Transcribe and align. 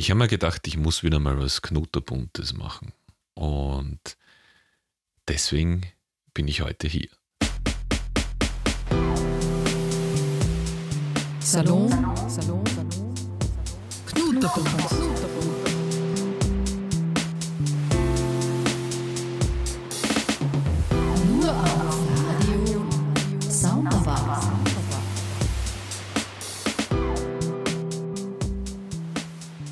ich 0.00 0.08
habe 0.10 0.16
mir 0.16 0.28
gedacht, 0.28 0.66
ich 0.66 0.78
muss 0.78 1.02
wieder 1.02 1.18
mal 1.18 1.38
was 1.38 1.60
Knutterbuntes 1.60 2.54
machen. 2.54 2.94
Und 3.34 4.16
deswegen 5.28 5.82
bin 6.32 6.48
ich 6.48 6.62
heute 6.62 6.88
hier. 6.88 7.10
Salon, 11.40 11.90
Salon, 12.28 12.64
Knutterbunt. 14.06 15.29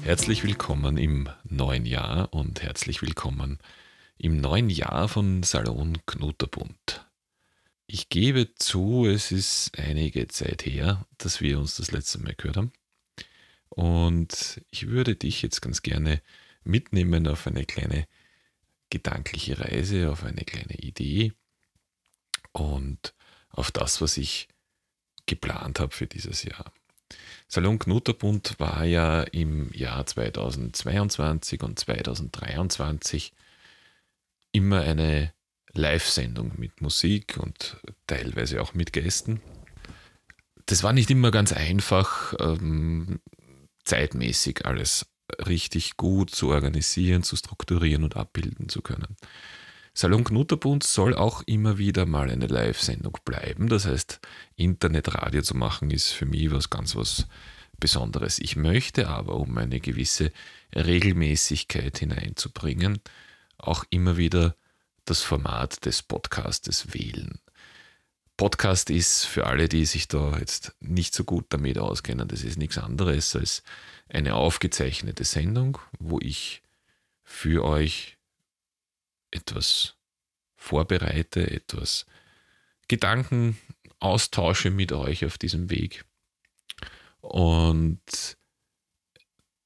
Herzlich 0.09 0.43
willkommen 0.43 0.97
im 0.97 1.29
neuen 1.45 1.85
Jahr 1.85 2.33
und 2.33 2.63
herzlich 2.63 3.03
willkommen 3.03 3.59
im 4.17 4.41
neuen 4.41 4.71
Jahr 4.71 5.07
von 5.07 5.43
Salon 5.43 5.99
Knutterbund. 6.07 7.07
Ich 7.87 8.09
gebe 8.09 8.55
zu, 8.55 9.05
es 9.05 9.33
ist 9.33 9.79
einige 9.79 10.27
Zeit 10.29 10.65
her, 10.65 11.07
dass 11.19 11.43
wir 11.43 11.59
uns 11.59 11.77
das 11.77 11.91
letzte 11.91 12.21
Mal 12.21 12.35
gehört 12.35 12.57
haben. 12.57 12.73
Und 13.69 14.63
ich 14.71 14.87
würde 14.87 15.15
dich 15.15 15.43
jetzt 15.43 15.61
ganz 15.61 15.83
gerne 15.83 16.23
mitnehmen 16.65 17.29
auf 17.29 17.47
eine 17.47 17.67
kleine 17.67 18.09
gedankliche 18.89 19.61
Reise, 19.61 20.11
auf 20.11 20.25
eine 20.25 20.47
kleine 20.47 20.79
Idee 20.79 21.35
und 22.53 23.13
auf 23.51 23.71
das, 23.71 24.01
was 24.01 24.17
ich 24.17 24.49
geplant 25.27 25.81
habe 25.81 25.95
für 25.95 26.07
dieses 26.07 26.45
Jahr. 26.45 26.73
Salon 27.47 27.79
Knutterbund 27.79 28.57
war 28.59 28.85
ja 28.85 29.23
im 29.23 29.73
Jahr 29.73 30.05
2022 30.05 31.63
und 31.63 31.79
2023 31.79 33.33
immer 34.53 34.81
eine 34.81 35.33
Live-Sendung 35.73 36.53
mit 36.57 36.81
Musik 36.81 37.39
und 37.39 37.79
teilweise 38.07 38.61
auch 38.61 38.75
mit 38.75 38.93
Gästen. 38.93 39.41
Das 40.67 40.83
war 40.83 40.93
nicht 40.93 41.11
immer 41.11 41.31
ganz 41.31 41.53
einfach, 41.53 42.35
ähm, 42.41 43.21
zeitmäßig 43.85 44.67
alles 44.67 45.07
richtig 45.47 45.97
gut 45.97 46.31
zu 46.31 46.49
organisieren, 46.49 47.23
zu 47.23 47.37
strukturieren 47.37 48.05
und 48.05 48.17
abbilden 48.17 48.69
zu 48.69 48.83
können. 48.83 49.17
Salon 50.01 50.23
Knutterbund 50.23 50.85
soll 50.85 51.13
auch 51.13 51.43
immer 51.47 51.77
wieder 51.77 52.07
mal 52.07 52.31
eine 52.31 52.47
Live-Sendung 52.47 53.19
bleiben. 53.25 53.69
Das 53.69 53.85
heißt, 53.85 54.21
Internetradio 54.55 55.43
zu 55.43 55.57
machen 55.57 55.91
ist 55.91 56.13
für 56.13 56.25
mich 56.25 56.53
was 56.53 56.71
ganz 56.71 56.95
was 56.95 57.27
Besonderes. 57.81 58.39
Ich 58.39 58.55
möchte 58.55 59.09
aber, 59.09 59.35
um 59.35 59.59
eine 59.59 59.81
gewisse 59.81 60.31
Regelmäßigkeit 60.73 61.99
hineinzubringen, 61.99 63.01
auch 63.57 63.83
immer 63.91 64.17
wieder 64.17 64.55
das 65.05 65.23
Format 65.23 65.85
des 65.85 66.05
Podcastes 66.05 66.95
wählen. 66.95 67.41
Podcast 68.37 68.91
ist 68.91 69.25
für 69.25 69.49
alle, 69.49 69.69
die 69.69 69.85
sich 69.85 70.07
da 70.07 70.39
jetzt 70.39 70.77
nicht 70.79 71.13
so 71.13 71.25
gut 71.25 71.47
damit 71.49 71.77
auskennen, 71.77 72.29
das 72.29 72.45
ist 72.45 72.57
nichts 72.57 72.79
anderes 72.79 73.35
als 73.35 73.65
eine 74.09 74.37
aufgezeichnete 74.37 75.25
Sendung, 75.25 75.79
wo 75.99 76.21
ich 76.21 76.63
für 77.25 77.65
euch 77.65 78.18
etwas 79.31 79.95
vorbereite, 80.57 81.51
etwas 81.51 82.07
Gedanken 82.89 83.59
austausche 84.01 84.71
mit 84.71 84.93
euch 84.93 85.25
auf 85.25 85.39
diesem 85.39 85.71
Weg. 85.71 86.05
Und 87.21 88.01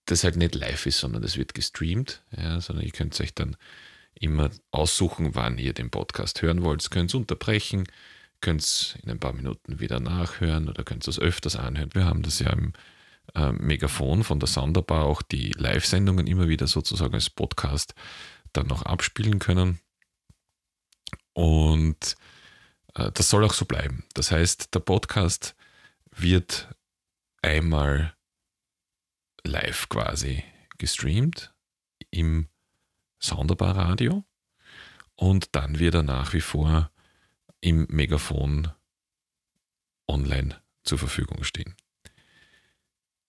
das 0.07 0.25
halt 0.25 0.37
nicht 0.37 0.55
live 0.55 0.87
ist, 0.87 0.99
sondern 0.99 1.23
das 1.23 1.37
wird 1.37 1.55
gestreamt, 1.55 2.23
ja, 2.37 2.61
sondern 2.61 2.85
ihr 2.85 2.93
könnt 2.93 3.19
euch 3.21 3.35
dann 3.35 3.57
immer 4.15 4.51
aussuchen, 4.71 5.35
wann 5.35 5.59
ihr 5.59 5.73
den 5.73 5.91
Podcast 5.91 6.43
hören 6.43 6.63
wollt. 6.63 6.91
Könnt 6.91 7.11
es 7.11 7.15
unterbrechen, 7.15 7.85
könnt 8.41 8.63
es 8.63 8.99
in 9.03 9.11
ein 9.11 9.21
paar 9.21 9.33
Minuten 9.33 9.81
wieder 9.81 10.01
nachhören 10.01 10.69
oder 10.69 10.85
könnt 10.85 11.07
es 11.07 11.19
öfters 11.19 11.57
anhören. 11.57 11.95
Wir 11.95 12.05
haben 12.05 12.23
das 12.23 12.41
ja 12.41 12.51
im 12.51 12.73
äh, 13.35 13.53
Megafon 13.53 14.25
von 14.25 14.41
der 14.41 14.49
Sonderbar 14.49 15.05
auch 15.05 15.23
die 15.23 15.51
Live-Sendungen 15.53 16.27
immer 16.27 16.49
wieder 16.49 16.67
sozusagen 16.67 17.15
als 17.15 17.31
Podcast 17.31 17.95
dann 18.53 18.67
noch 18.67 18.83
abspielen 18.83 19.39
können. 19.39 19.81
Und 21.33 22.17
äh, 22.95 23.11
das 23.13 23.31
soll 23.31 23.45
auch 23.45 23.55
so 23.55 23.65
bleiben. 23.65 24.05
Das 24.15 24.31
heißt, 24.31 24.75
der 24.75 24.81
Podcast 24.81 25.55
wird 26.11 26.75
einmal 27.41 28.15
live 29.45 29.89
quasi 29.89 30.45
gestreamt 30.79 31.55
im 32.11 32.49
Sonderbar 33.19 33.77
Radio 33.77 34.25
und 35.15 35.55
dann 35.55 35.79
wird 35.79 35.95
er 35.95 36.03
nach 36.03 36.33
wie 36.33 36.41
vor 36.41 36.91
im 37.61 37.87
Megafon 37.89 38.73
online 40.09 40.61
zur 40.83 40.99
Verfügung 40.99 41.45
stehen. 41.45 41.77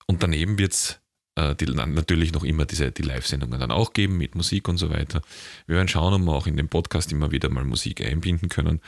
Und 0.07 0.23
daneben 0.23 0.57
wird 0.57 0.73
es 0.73 1.02
die, 1.35 1.65
natürlich 1.65 2.31
noch 2.31 2.43
immer 2.43 2.65
diese, 2.65 2.91
die 2.91 3.01
Live-Sendungen 3.01 3.59
dann 3.59 3.71
auch 3.71 3.93
geben 3.93 4.17
mit 4.17 4.35
Musik 4.35 4.67
und 4.67 4.77
so 4.77 4.89
weiter. 4.89 5.21
Wir 5.65 5.77
werden 5.77 5.87
schauen, 5.87 6.13
ob 6.13 6.21
wir 6.21 6.33
auch 6.33 6.47
in 6.47 6.57
den 6.57 6.69
Podcast 6.69 7.11
immer 7.11 7.31
wieder 7.31 7.49
mal 7.49 7.63
Musik 7.63 8.01
einbinden 8.01 8.49
können. 8.49 8.81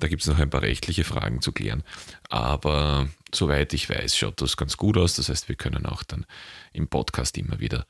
Da 0.00 0.08
gibt 0.08 0.22
es 0.22 0.28
noch 0.28 0.38
ein 0.38 0.50
paar 0.50 0.62
rechtliche 0.62 1.04
Fragen 1.04 1.42
zu 1.42 1.52
klären. 1.52 1.84
Aber 2.28 3.08
soweit 3.32 3.72
ich 3.72 3.88
weiß, 3.88 4.16
schaut 4.16 4.40
das 4.42 4.56
ganz 4.56 4.76
gut 4.76 4.98
aus. 4.98 5.14
Das 5.14 5.28
heißt, 5.28 5.48
wir 5.48 5.54
können 5.54 5.86
auch 5.86 6.02
dann 6.02 6.26
im 6.72 6.88
Podcast 6.88 7.38
immer 7.38 7.60
wieder 7.60 7.86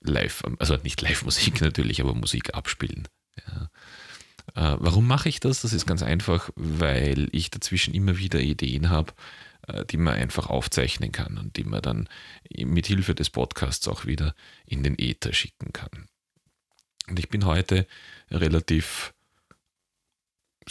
live, 0.00 0.42
also 0.58 0.76
nicht 0.82 1.00
Live-Musik 1.00 1.60
natürlich, 1.60 2.00
aber 2.00 2.14
Musik 2.14 2.54
abspielen. 2.54 3.06
Ja. 3.46 3.70
Äh, 4.54 4.76
warum 4.80 5.06
mache 5.06 5.28
ich 5.28 5.40
das? 5.40 5.62
Das 5.62 5.72
ist 5.72 5.86
ganz 5.86 6.02
einfach, 6.02 6.50
weil 6.56 7.28
ich 7.32 7.50
dazwischen 7.50 7.94
immer 7.94 8.18
wieder 8.18 8.40
Ideen 8.40 8.90
habe, 8.90 9.12
äh, 9.12 9.14
die 9.90 9.96
man 9.96 10.14
einfach 10.14 10.48
aufzeichnen 10.48 11.12
kann 11.12 11.38
und 11.38 11.56
die 11.56 11.64
man 11.64 11.82
dann 11.82 12.08
mit 12.56 12.86
Hilfe 12.86 13.14
des 13.14 13.30
Podcasts 13.30 13.88
auch 13.88 14.06
wieder 14.06 14.34
in 14.66 14.82
den 14.82 14.98
Äther 14.98 15.32
schicken 15.32 15.72
kann. 15.72 16.08
Und 17.08 17.18
ich 17.18 17.28
bin 17.28 17.44
heute 17.44 17.86
relativ, 18.30 19.12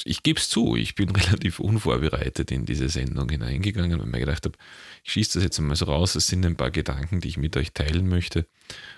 ich 0.03 0.23
gebe 0.23 0.39
es 0.39 0.49
zu, 0.49 0.75
ich 0.75 0.95
bin 0.95 1.09
relativ 1.15 1.59
unvorbereitet 1.59 2.51
in 2.51 2.65
diese 2.65 2.89
Sendung 2.89 3.29
hineingegangen, 3.29 3.99
weil 3.99 4.07
mir 4.07 4.19
gedacht 4.19 4.45
habe, 4.45 4.57
ich 5.03 5.11
schieße 5.13 5.39
das 5.39 5.43
jetzt 5.43 5.59
einmal 5.59 5.75
so 5.75 5.85
raus, 5.85 6.15
es 6.15 6.27
sind 6.27 6.45
ein 6.45 6.55
paar 6.55 6.71
Gedanken, 6.71 7.21
die 7.21 7.29
ich 7.29 7.37
mit 7.37 7.55
euch 7.57 7.73
teilen 7.73 8.07
möchte. 8.07 8.47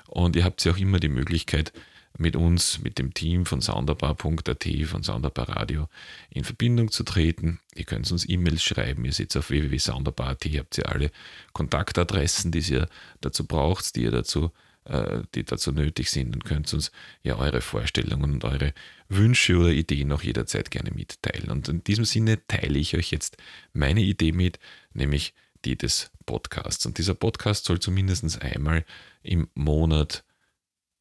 Und 0.08 0.36
ihr 0.36 0.44
habt 0.44 0.64
ja 0.64 0.72
auch 0.72 0.78
immer 0.78 1.00
die 1.00 1.10
Möglichkeit, 1.10 1.74
mit 2.18 2.36
uns, 2.36 2.80
mit 2.80 2.98
dem 3.00 3.14
Team 3.14 3.46
von 3.46 3.62
sounderbar.at, 3.62 4.68
von 4.86 5.04
Sounderbar 5.04 5.50
Radio 5.50 5.90
in 6.30 6.44
Verbindung 6.44 6.92
zu 6.92 7.04
treten. 7.04 7.60
Ihr 7.74 7.86
könnt 7.86 8.10
uns 8.12 8.28
E-Mails 8.28 8.64
schreiben, 8.64 9.06
ihr 9.06 9.14
seht 9.14 9.36
auf 9.36 9.50
www.sounderbar.at, 9.50 10.46
habt 10.46 10.78
ihr 10.78 10.90
alle 10.90 11.12
Kontaktadressen, 11.54 12.52
die 12.52 12.60
ihr 12.60 12.88
dazu 13.22 13.46
braucht, 13.46 13.96
die 13.96 14.04
ihr 14.04 14.12
dazu 14.12 14.52
äh, 14.86 15.24
die 15.34 15.44
dazu 15.44 15.72
nötig 15.72 16.12
sind 16.12 16.36
und 16.36 16.46
könnt 16.46 16.72
uns 16.74 16.92
ja 17.24 17.38
eure 17.38 17.62
Vorstellungen 17.62 18.34
und 18.34 18.44
eure 18.46 18.74
Wünsche 19.10 19.58
oder 19.58 19.72
Ideen 19.72 20.12
auch 20.12 20.22
jederzeit 20.22 20.70
gerne 20.70 20.92
mitteilen. 20.92 21.50
Und 21.50 21.68
in 21.68 21.84
diesem 21.84 22.06
Sinne 22.06 22.46
teile 22.48 22.78
ich 22.78 22.96
euch 22.96 23.10
jetzt 23.12 23.38
meine 23.74 24.02
Idee 24.02 24.32
mit, 24.32 24.60
nämlich 24.94 25.34
die 25.66 25.76
des 25.76 26.12
Podcasts. 26.28 26.86
Und 26.86 27.00
dieser 27.00 27.16
Podcast 27.16 27.66
soll 27.66 27.80
zumindest 27.80 28.42
einmal 28.44 28.86
im 29.24 29.48
Monat 29.56 30.24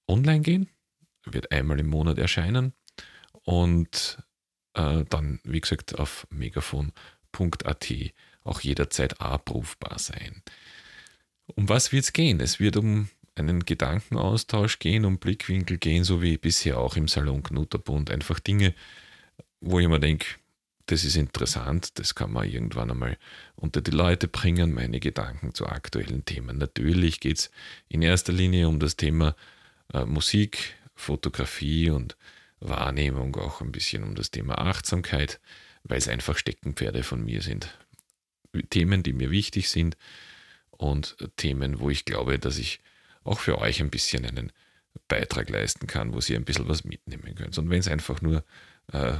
online 0.09 0.41
gehen 0.41 0.71
wird 1.25 1.53
einmal 1.53 1.81
im 1.81 1.89
Monat 1.89 2.19
erscheinen 2.19 2.73
und 3.45 4.19
äh, 4.75 5.05
dann, 5.09 5.41
wie 5.45 5.61
gesagt, 5.61 5.99
auf 5.99 6.27
megafon.at 6.31 7.93
auch 8.45 8.61
jederzeit 8.61 9.21
abrufbar 9.21 9.99
sein. 9.99 10.43
Um 11.47 11.69
was 11.69 11.93
wird 11.93 12.05
es 12.05 12.13
gehen? 12.13 12.41
Es 12.41 12.61
wird 12.61 12.77
um 12.77 13.09
einen 13.35 13.65
Gedankenaustausch 13.65 14.79
gehen, 14.79 15.05
um 15.05 15.19
Blickwinkel 15.19 15.79
gehen, 15.79 16.05
so 16.05 16.23
wie 16.23 16.39
bisher 16.39 16.79
auch 16.79 16.97
im 16.97 17.09
Salon 17.09 17.43
Knutterbund. 17.43 18.11
Einfach 18.11 18.39
Dinge, 18.41 18.75
wo 19.61 19.81
ich 19.81 19.89
mir 19.89 20.01
denke, 20.01 20.27
das 20.87 21.05
ist 21.05 21.17
interessant, 21.17 21.99
das 21.99 22.15
kann 22.15 22.31
man 22.31 22.49
irgendwann 22.49 22.91
einmal 22.91 23.17
unter 23.57 23.81
die 23.81 23.91
Leute 23.91 24.29
bringen, 24.29 24.75
meine 24.75 25.01
Gedanken 25.01 25.55
zu 25.55 25.67
aktuellen 25.67 26.25
Themen. 26.25 26.59
Natürlich 26.59 27.21
geht 27.21 27.39
es 27.39 27.51
in 27.89 28.03
erster 28.03 28.33
Linie 28.33 28.69
um 28.69 28.79
das 28.79 28.97
Thema 28.97 29.35
äh, 29.93 30.05
Musik, 30.05 30.75
Fotografie 30.95 31.91
und 31.91 32.17
Wahrnehmung 32.61 33.37
auch 33.37 33.61
ein 33.61 33.73
bisschen 33.73 34.03
um 34.05 34.15
das 34.15 34.31
Thema 34.31 34.59
Achtsamkeit, 34.59 35.41
weil 35.83 35.99
es 35.99 36.09
einfach 36.09 36.39
Steckenpferde 36.39 37.03
von 37.03 37.25
mir 37.25 37.43
sind. 37.43 37.77
Themen, 38.71 39.03
die 39.03 39.13
mir 39.13 39.31
wichtig 39.31 39.69
sind 39.69 39.97
und 40.71 41.17
Themen, 41.37 41.81
wo 41.81 41.91
ich 41.91 42.05
glaube, 42.05 42.39
dass 42.39 42.59
ich 42.59 42.81
auch 43.25 43.41
für 43.41 43.59
euch 43.59 43.81
ein 43.81 43.91
bisschen 43.91 44.25
einen 44.25 44.53
Beitrag 45.09 45.51
leisten 45.51 45.87
kann, 45.87 46.13
wo 46.15 46.21
ihr 46.21 46.37
ein 46.37 46.45
bisschen 46.45 46.69
was 46.69 46.85
mitnehmen 46.85 47.35
könnt. 47.35 47.59
Und 47.59 47.69
wenn 47.69 47.81
es 47.81 47.89
einfach 47.89 48.23
nur 48.23 48.45
äh, 48.93 49.15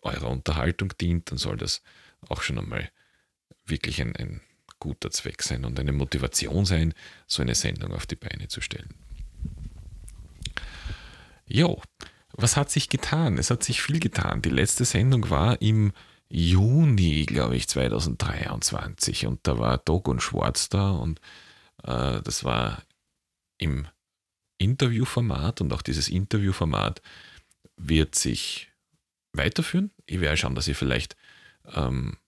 eurer 0.00 0.30
Unterhaltung 0.30 0.94
dient, 0.98 1.30
dann 1.30 1.38
soll 1.38 1.56
das 1.56 1.82
auch 2.28 2.42
schon 2.42 2.58
einmal 2.58 2.90
wirklich 3.66 4.00
ein, 4.00 4.16
ein 4.16 4.40
guter 4.78 5.10
Zweck 5.10 5.42
sein 5.42 5.64
und 5.64 5.78
eine 5.78 5.92
Motivation 5.92 6.64
sein, 6.64 6.94
so 7.26 7.42
eine 7.42 7.54
Sendung 7.54 7.92
auf 7.92 8.06
die 8.06 8.16
Beine 8.16 8.48
zu 8.48 8.60
stellen. 8.60 8.94
Jo, 11.48 11.80
was 12.32 12.56
hat 12.56 12.70
sich 12.70 12.88
getan? 12.88 13.38
Es 13.38 13.50
hat 13.50 13.64
sich 13.64 13.82
viel 13.82 14.00
getan. 14.00 14.42
Die 14.42 14.50
letzte 14.50 14.84
Sendung 14.84 15.30
war 15.30 15.60
im 15.60 15.92
Juni, 16.28 17.24
glaube 17.24 17.56
ich, 17.56 17.68
2023 17.68 19.26
und 19.26 19.40
da 19.46 19.58
war 19.58 19.78
Dog 19.78 20.08
und 20.08 20.22
Schwarz 20.22 20.68
da 20.68 20.90
und 20.90 21.20
äh, 21.84 22.20
das 22.22 22.44
war 22.44 22.82
im 23.58 23.88
Interviewformat 24.58 25.60
und 25.60 25.72
auch 25.72 25.82
dieses 25.82 26.08
Interviewformat 26.08 27.00
wird 27.76 28.14
sich 28.14 28.70
weiterführen. 29.32 29.90
Ich 30.06 30.20
werde 30.20 30.36
schauen, 30.36 30.54
dass 30.54 30.68
ich 30.68 30.76
vielleicht 30.76 31.16
ähm, 31.74 32.18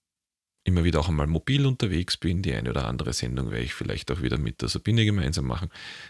immer 0.70 0.84
wieder 0.84 1.00
auch 1.00 1.08
einmal 1.08 1.26
mobil 1.26 1.66
unterwegs 1.66 2.16
bin. 2.16 2.42
Die 2.42 2.54
eine 2.54 2.70
oder 2.70 2.86
andere 2.86 3.12
Sendung 3.12 3.50
werde 3.50 3.64
ich 3.64 3.74
vielleicht 3.74 4.10
auch 4.10 4.22
wieder 4.22 4.38
mit 4.38 4.62
der 4.62 4.68
Sabine 4.68 5.04
gemeinsam 5.04 5.46
machen. 5.46 5.68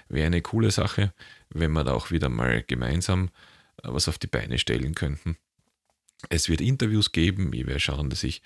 Wäre 0.08 0.26
eine 0.26 0.42
coole 0.42 0.70
Sache, 0.70 1.12
wenn 1.48 1.72
wir 1.72 1.82
da 1.82 1.94
auch 1.94 2.10
wieder 2.10 2.28
mal 2.28 2.62
gemeinsam 2.62 3.30
äh, 3.82 3.88
was 3.88 4.08
auf 4.08 4.18
die 4.18 4.26
Beine 4.26 4.58
stellen 4.58 4.94
könnten. 4.94 5.36
Es 6.28 6.48
wird 6.50 6.60
Interviews 6.60 7.12
geben. 7.12 7.52
Ich 7.54 7.66
werde 7.66 7.80
schauen, 7.80 8.10
dass 8.10 8.22
ich 8.22 8.42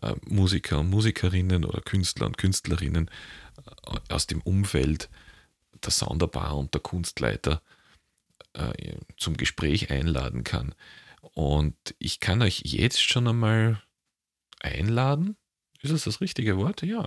äh, 0.00 0.14
Musiker 0.26 0.80
und 0.80 0.88
Musikerinnen 0.88 1.64
oder 1.64 1.82
Künstler 1.82 2.26
und 2.26 2.38
Künstlerinnen 2.38 3.10
äh, 3.58 4.12
aus 4.12 4.26
dem 4.26 4.40
Umfeld 4.40 5.10
der 5.84 5.90
Sonderbar 5.92 6.56
und 6.56 6.74
der 6.74 6.80
Kunstleiter 6.80 7.62
zum 9.16 9.36
Gespräch 9.36 9.92
einladen 9.92 10.42
kann. 10.42 10.74
Und 11.20 11.76
ich 12.00 12.18
kann 12.18 12.42
euch 12.42 12.62
jetzt 12.64 13.00
schon 13.00 13.28
einmal 13.28 13.80
einladen. 14.60 15.36
Ist 15.82 15.92
das 15.92 16.04
das 16.04 16.20
richtige 16.20 16.56
Wort? 16.56 16.82
Ja. 16.82 17.06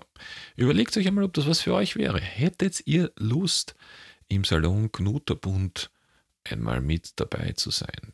Überlegt 0.56 0.96
euch 0.96 1.08
einmal, 1.08 1.26
ob 1.26 1.34
das 1.34 1.48
was 1.48 1.62
für 1.62 1.74
euch 1.74 1.96
wäre. 1.96 2.20
Hättet 2.20 2.86
ihr 2.86 3.12
Lust, 3.18 3.76
im 4.28 4.46
Salon 4.46 4.92
Knuterbund 4.92 5.92
einmal 6.46 6.82
mit 6.82 7.20
dabei 7.20 7.52
zu 7.52 7.70
sein? 7.70 8.14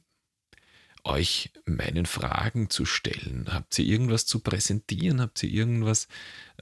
Euch 1.04 1.52
meinen 1.66 2.06
Fragen 2.06 2.70
zu 2.70 2.86
stellen? 2.86 3.46
Habt 3.50 3.78
ihr 3.78 3.86
irgendwas 3.86 4.26
zu 4.26 4.40
präsentieren? 4.40 5.22
Habt 5.22 5.42
ihr 5.44 5.50
irgendwas, 5.50 6.08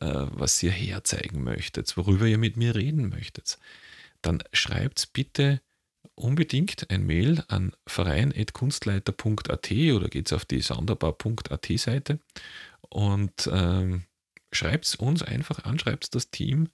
äh, 0.02 0.06
was 0.06 0.62
ihr 0.62 0.72
herzeigen 0.72 1.44
möchtet, 1.44 1.96
worüber 1.96 2.28
ihr 2.28 2.38
mit 2.38 2.58
mir 2.58 2.76
reden 2.76 3.10
möchtet? 3.10 3.58
Dann 4.22 4.44
schreibt 4.52 5.14
bitte 5.14 5.62
unbedingt 6.16 6.90
ein 6.90 7.06
Mail 7.06 7.44
an 7.48 7.74
verein.kunstleiter.at 7.88 9.72
oder 9.72 10.10
geht 10.10 10.32
auf 10.34 10.46
die 10.46 10.62
sonderbar.at 10.62 11.66
Seite 11.78 12.20
und 12.90 13.50
ähm, 13.52 14.04
schreibt 14.52 14.96
uns 14.96 15.24
einfach 15.24 15.66
an, 15.66 15.80
schreibt 15.80 16.14
das 16.16 16.30
Team 16.30 16.70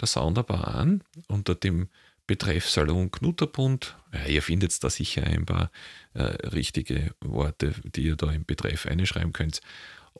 der 0.00 0.08
Sonderbar 0.08 0.74
an 0.74 1.02
unter 1.28 1.54
dem 1.54 1.88
Betreff 2.26 2.68
Salon 2.68 3.10
Knutterbund. 3.10 3.96
Ja, 4.12 4.26
ihr 4.26 4.42
findet 4.42 4.82
da 4.82 4.90
sicher 4.90 5.24
ein 5.24 5.46
paar 5.46 5.70
äh, 6.14 6.22
richtige 6.22 7.14
Worte, 7.20 7.74
die 7.84 8.02
ihr 8.02 8.16
da 8.16 8.30
im 8.32 8.44
Betreff 8.44 8.86
einschreiben 8.86 9.32
könnt. 9.32 9.60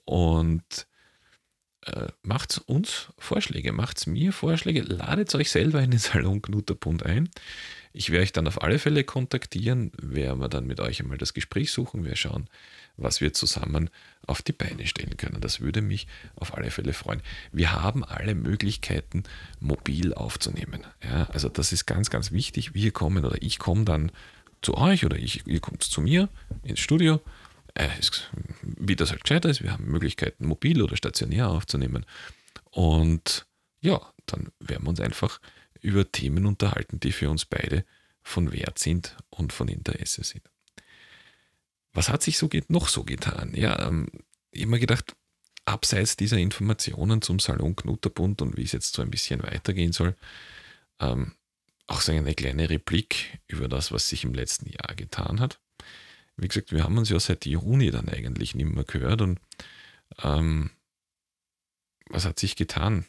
Und 0.05 0.87
äh, 1.87 2.09
macht 2.23 2.61
uns 2.67 3.09
Vorschläge, 3.19 3.73
macht 3.73 4.07
mir 4.07 4.33
Vorschläge, 4.33 4.83
ladet 4.83 5.35
euch 5.35 5.51
selber 5.51 5.81
in 5.83 5.93
den 5.93 6.01
Salon 6.01 6.43
Knutterbund 6.43 7.05
ein. 7.05 7.29
Ich 7.93 8.11
werde 8.11 8.25
euch 8.25 8.33
dann 8.33 8.49
auf 8.49 8.61
alle 8.61 8.79
Fälle 8.79 9.05
kontaktieren, 9.05 9.93
werden 10.03 10.41
wir 10.41 10.49
dann 10.49 10.67
mit 10.67 10.81
euch 10.81 11.01
einmal 11.01 11.17
das 11.17 11.33
Gespräch 11.33 11.71
suchen, 11.71 12.05
wir 12.05 12.17
schauen, 12.17 12.49
was 12.97 13.21
wir 13.21 13.33
zusammen 13.33 13.89
auf 14.27 14.43
die 14.43 14.53
Beine 14.53 14.87
stellen 14.87 15.17
können. 15.17 15.41
Das 15.41 15.61
würde 15.61 15.81
mich 15.81 16.07
auf 16.35 16.55
alle 16.55 16.71
Fälle 16.71 16.93
freuen. 16.93 17.23
Wir 17.53 17.73
haben 17.73 18.05
alle 18.05 18.35
Möglichkeiten, 18.35 19.23
mobil 19.61 20.13
aufzunehmen. 20.13 20.83
Ja, 21.03 21.29
also 21.33 21.49
das 21.49 21.73
ist 21.73 21.87
ganz, 21.87 22.11
ganz 22.11 22.33
wichtig. 22.33 22.75
Wir 22.75 22.91
kommen 22.91 23.25
oder 23.25 23.41
ich 23.41 23.59
komme 23.59 23.85
dann 23.85 24.13
zu 24.61 24.77
euch 24.77 25.05
oder 25.07 25.17
ich, 25.17 25.47
ihr 25.47 25.61
kommt 25.61 25.83
zu 25.83 26.01
mir 26.01 26.29
ins 26.65 26.81
Studio. 26.81 27.21
Äh, 27.77 27.91
wie 28.63 28.97
das 28.97 29.11
halt 29.11 29.23
gescheiter 29.23 29.51
ist, 29.51 29.63
wir 29.63 29.73
haben 29.73 29.85
Möglichkeiten, 29.85 30.47
mobil 30.47 30.81
oder 30.83 30.97
stationär 30.97 31.51
aufzunehmen. 31.51 32.07
Und 32.71 33.47
ja, 33.81 34.01
dann 34.25 34.51
werden 34.61 34.85
wir 34.85 34.91
uns 34.91 35.01
einfach 35.01 35.41
über 35.83 36.11
Themen 36.11 36.47
unterhalten, 36.47 37.01
die 37.01 37.13
für 37.13 37.29
uns 37.29 37.45
beide 37.45 37.85
von 38.23 38.51
Wert 38.51 38.79
sind 38.79 39.17
und 39.29 39.53
von 39.53 39.69
Interesse 39.69 40.25
sind. 40.25 40.43
Was 41.93 42.09
hat 42.09 42.23
sich 42.23 42.39
so 42.39 42.49
noch 42.69 42.89
so 42.89 43.05
getan? 43.05 43.53
Ja, 43.55 43.87
ähm, 43.87 44.09
immer 44.53 44.79
gedacht, 44.79 45.15
abseits 45.67 46.17
dieser 46.17 46.39
Informationen 46.39 47.21
zum 47.21 47.41
Salon 47.41 47.77
Knutterbund 47.77 48.41
und 48.41 48.57
wie 48.57 48.65
es 48.65 48.73
jetzt 48.73 48.95
so 48.95 49.03
ein 49.03 49.11
bisschen 49.11 49.43
weitergehen 49.43 49.93
soll, 49.93 50.17
ähm, 50.99 51.35
auch 51.87 52.01
so 52.01 52.13
eine 52.13 52.35
kleine 52.35 52.71
Replik 52.71 53.39
über 53.47 53.69
das, 53.69 53.93
was 53.93 54.09
sich 54.09 54.25
im 54.25 54.33
letzten 54.33 54.71
Jahr 54.71 54.95
getan 54.97 55.41
hat. 55.41 55.61
Wie 56.37 56.49
gesagt, 56.49 56.73
wir 56.73 56.85
haben 56.85 56.99
uns 56.99 57.09
ja 57.09 57.19
seit 57.19 57.47
Juni 57.47 57.91
dann 57.91 58.09
eigentlich 58.09 58.55
nicht 58.55 58.71
mehr 58.71 58.85
gehört 58.85 59.23
und 59.23 59.41
ähm, 60.23 60.71
was 62.09 62.25
hat 62.25 62.39
sich 62.39 62.57
getan? 62.57 63.07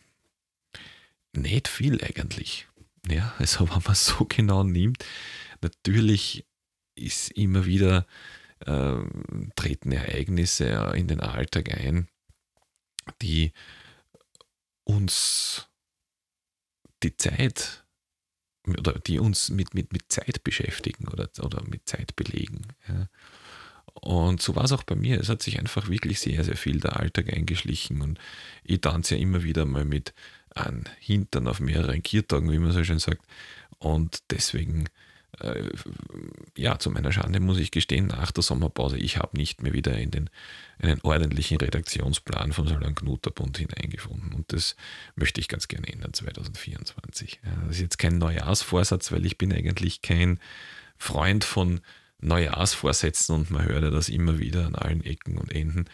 nicht 1.37 1.67
viel 1.67 2.03
eigentlich. 2.03 2.67
Ja, 3.07 3.33
also 3.39 3.69
wenn 3.69 3.81
man 3.83 3.95
so 3.95 4.25
genau 4.25 4.63
nimmt, 4.63 5.05
natürlich 5.61 6.45
ist 6.95 7.31
immer 7.31 7.65
wieder 7.65 8.07
äh, 8.65 8.97
treten 9.55 9.91
Ereignisse 9.91 10.65
in 10.95 11.07
den 11.07 11.21
Alltag 11.21 11.77
ein, 11.77 12.07
die 13.21 13.53
uns 14.83 15.67
die 17.03 17.15
Zeit 17.15 17.85
oder 18.67 18.99
die 18.99 19.19
uns 19.19 19.49
mit, 19.49 19.73
mit, 19.73 19.93
mit 19.93 20.03
Zeit 20.09 20.43
beschäftigen 20.43 21.07
oder, 21.07 21.29
oder 21.41 21.63
mit 21.63 21.87
Zeit 21.87 22.15
belegen. 22.15 22.67
Ja. 22.87 23.07
Und 23.93 24.41
so 24.41 24.55
war 24.55 24.65
es 24.65 24.71
auch 24.71 24.83
bei 24.83 24.95
mir. 24.95 25.19
Es 25.19 25.29
hat 25.29 25.41
sich 25.41 25.59
einfach 25.59 25.89
wirklich 25.89 26.19
sehr, 26.19 26.43
sehr 26.43 26.55
viel 26.55 26.79
der 26.79 26.99
Alltag 26.99 27.33
eingeschlichen 27.33 28.01
und 28.01 28.19
ich 28.63 28.81
tanze 28.81 29.15
ja 29.15 29.21
immer 29.21 29.43
wieder 29.43 29.65
mal 29.65 29.85
mit 29.85 30.13
an 30.53 30.83
Hintern 30.99 31.47
auf 31.47 31.59
mehreren 31.59 32.03
Kiertagen, 32.03 32.51
wie 32.51 32.59
man 32.59 32.71
so 32.71 32.83
schön 32.83 32.99
sagt. 32.99 33.21
Und 33.79 34.19
deswegen, 34.31 34.85
äh, 35.39 35.69
ja, 36.55 36.79
zu 36.79 36.89
meiner 36.89 37.11
Schande 37.11 37.39
muss 37.39 37.57
ich 37.57 37.71
gestehen, 37.71 38.07
nach 38.07 38.31
der 38.31 38.43
Sommerpause, 38.43 38.97
ich 38.97 39.17
habe 39.17 39.37
nicht 39.37 39.61
mehr 39.61 39.73
wieder 39.73 39.97
in 39.97 40.11
den 40.11 40.29
einen 40.79 41.01
ordentlichen 41.01 41.57
Redaktionsplan 41.57 42.53
von 42.53 42.67
Salon 42.67 42.95
Knuterbund 42.95 43.57
hineingefunden. 43.57 44.33
Und 44.33 44.53
das 44.53 44.75
möchte 45.15 45.41
ich 45.41 45.47
ganz 45.47 45.67
gerne 45.67 45.87
ändern 45.87 46.13
2024. 46.13 47.39
Ja, 47.43 47.51
das 47.67 47.75
ist 47.77 47.81
jetzt 47.81 47.97
kein 47.97 48.17
Neujahrsvorsatz, 48.17 49.11
weil 49.11 49.25
ich 49.25 49.37
bin 49.37 49.51
eigentlich 49.53 50.01
kein 50.01 50.39
Freund 50.97 51.43
von 51.43 51.81
Neujahrsvorsätzen 52.19 53.35
und 53.35 53.51
man 53.51 53.65
hört 53.65 53.83
ja 53.83 53.89
das 53.89 54.09
immer 54.09 54.39
wieder 54.39 54.65
an 54.65 54.75
allen 54.75 55.03
Ecken 55.03 55.37
und 55.37 55.51
Enden. 55.51 55.85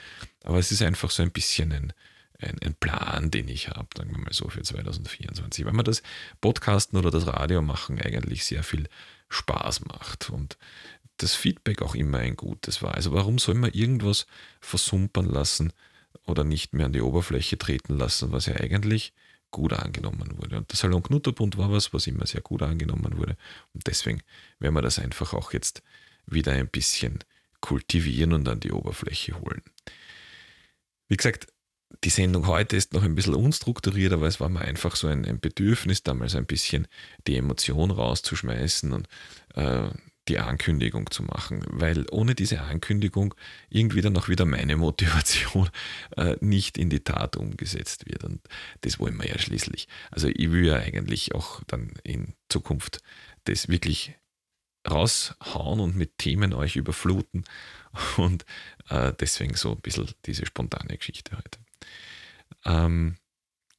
Aber 0.44 0.58
es 0.58 0.72
ist 0.72 0.82
einfach 0.82 1.12
so 1.12 1.24
ein 1.24 1.32
bisschen 1.32 1.72
ein, 1.72 1.94
ein, 2.39 2.75
Plan, 2.75 3.32
den 3.32 3.48
ich 3.48 3.70
habe, 3.70 3.88
sagen 3.96 4.12
wir 4.12 4.20
mal 4.20 4.34
so, 4.34 4.50
für 4.50 4.62
2024. 4.62 5.65
Weil 5.65 5.74
mir 5.74 5.84
das 5.84 6.03
Podcasten 6.41 6.98
oder 6.98 7.12
das 7.12 7.27
Radio 7.27 7.62
machen 7.62 8.01
eigentlich 8.01 8.46
sehr 8.46 8.63
viel 8.63 8.88
Spaß 9.34 9.86
macht 9.86 10.30
und 10.30 10.58
das 11.18 11.36
Feedback 11.36 11.82
auch 11.82 11.96
immer 11.96 12.20
ein 12.20 12.36
gutes 12.36 12.82
war. 12.82 12.96
Also 12.96 13.13
warum 13.13 13.38
soll 13.40 13.56
man 13.56 13.72
irgendwas 13.72 14.25
versumpern 14.62 15.25
lassen 15.25 15.74
oder 16.25 16.44
nicht 16.44 16.74
mehr 16.74 16.88
an 16.88 16.94
die 16.94 17.02
Oberfläche 17.02 17.58
treten 17.58 17.98
lassen, 17.98 18.32
was 18.32 18.46
ja 18.46 18.56
eigentlich 18.56 19.13
gut 19.52 19.74
angenommen 19.74 20.38
wurde. 20.38 20.58
Und 20.58 20.72
der 20.72 20.78
Salon 20.78 21.04
Knutterbund 21.04 21.58
war 21.58 21.72
was, 21.72 21.94
was 21.94 22.08
immer 22.08 22.25
sehr 22.25 22.42
gut 22.42 22.63
angenommen 22.63 23.18
wurde. 23.18 23.38
Und 23.74 23.88
deswegen 23.88 24.22
werden 24.60 24.74
wir 24.74 24.82
das 24.82 25.00
einfach 25.00 25.34
auch 25.34 25.54
jetzt 25.54 25.84
wieder 26.25 26.54
ein 26.54 26.68
bisschen 26.68 27.20
kultivieren 27.62 28.34
und 28.34 28.48
an 28.48 28.60
die 28.60 28.72
Oberfläche 28.72 29.40
holen. 29.40 29.62
Wie 31.08 31.18
gesagt, 31.18 31.48
die 32.03 32.09
Sendung 32.09 32.47
heute 32.47 32.75
ist 32.75 32.93
noch 32.93 33.03
ein 33.03 33.15
bisschen 33.15 33.35
unstrukturiert, 33.35 34.13
aber 34.13 34.27
es 34.27 34.39
war 34.39 34.50
mir 34.50 34.62
einfach 34.62 34.95
so 34.95 35.07
ein, 35.07 35.25
ein 35.25 35.39
Bedürfnis, 35.39 36.03
damals 36.03 36.35
ein 36.35 36.45
bisschen 36.45 36.88
die 37.27 37.38
Emotion 37.38 37.91
rauszuschmeißen 37.91 38.91
und 38.91 39.07
äh, 39.55 39.89
die 40.27 40.39
Ankündigung 40.39 41.12
zu 41.12 41.23
machen, 41.23 41.65
weil 41.67 42.05
ohne 42.12 42.33
diese 42.33 42.62
Ankündigung 42.62 43.35
irgendwie 43.69 44.01
dann 44.01 44.15
auch 44.17 44.29
wieder 44.29 44.45
meine 44.45 44.77
Motivation 44.77 45.69
äh, 46.15 46.38
nicht 46.39 46.77
in 46.77 46.89
die 46.89 47.01
Tat 47.01 47.35
umgesetzt 47.35 48.05
wird. 48.05 48.23
Und 48.23 48.41
das 48.81 49.00
wollen 49.00 49.17
wir 49.21 49.27
ja 49.27 49.38
schließlich. 49.38 49.88
Also 50.12 50.29
ich 50.29 50.51
will 50.51 50.65
ja 50.65 50.75
eigentlich 50.77 51.35
auch 51.35 51.62
dann 51.67 51.93
in 52.03 52.35
Zukunft 52.50 53.01
das 53.45 53.67
wirklich 53.67 54.13
raushauen 54.89 55.79
und 55.79 55.95
mit 55.95 56.17
Themen 56.17 56.53
euch 56.53 56.75
überfluten. 56.75 57.43
Und 58.17 58.45
äh, 58.89 59.13
deswegen 59.19 59.55
so 59.55 59.71
ein 59.73 59.81
bisschen 59.81 60.09
diese 60.25 60.45
spontane 60.45 60.97
Geschichte 60.97 61.38
heute. 61.38 61.59
Ähm, 62.66 63.16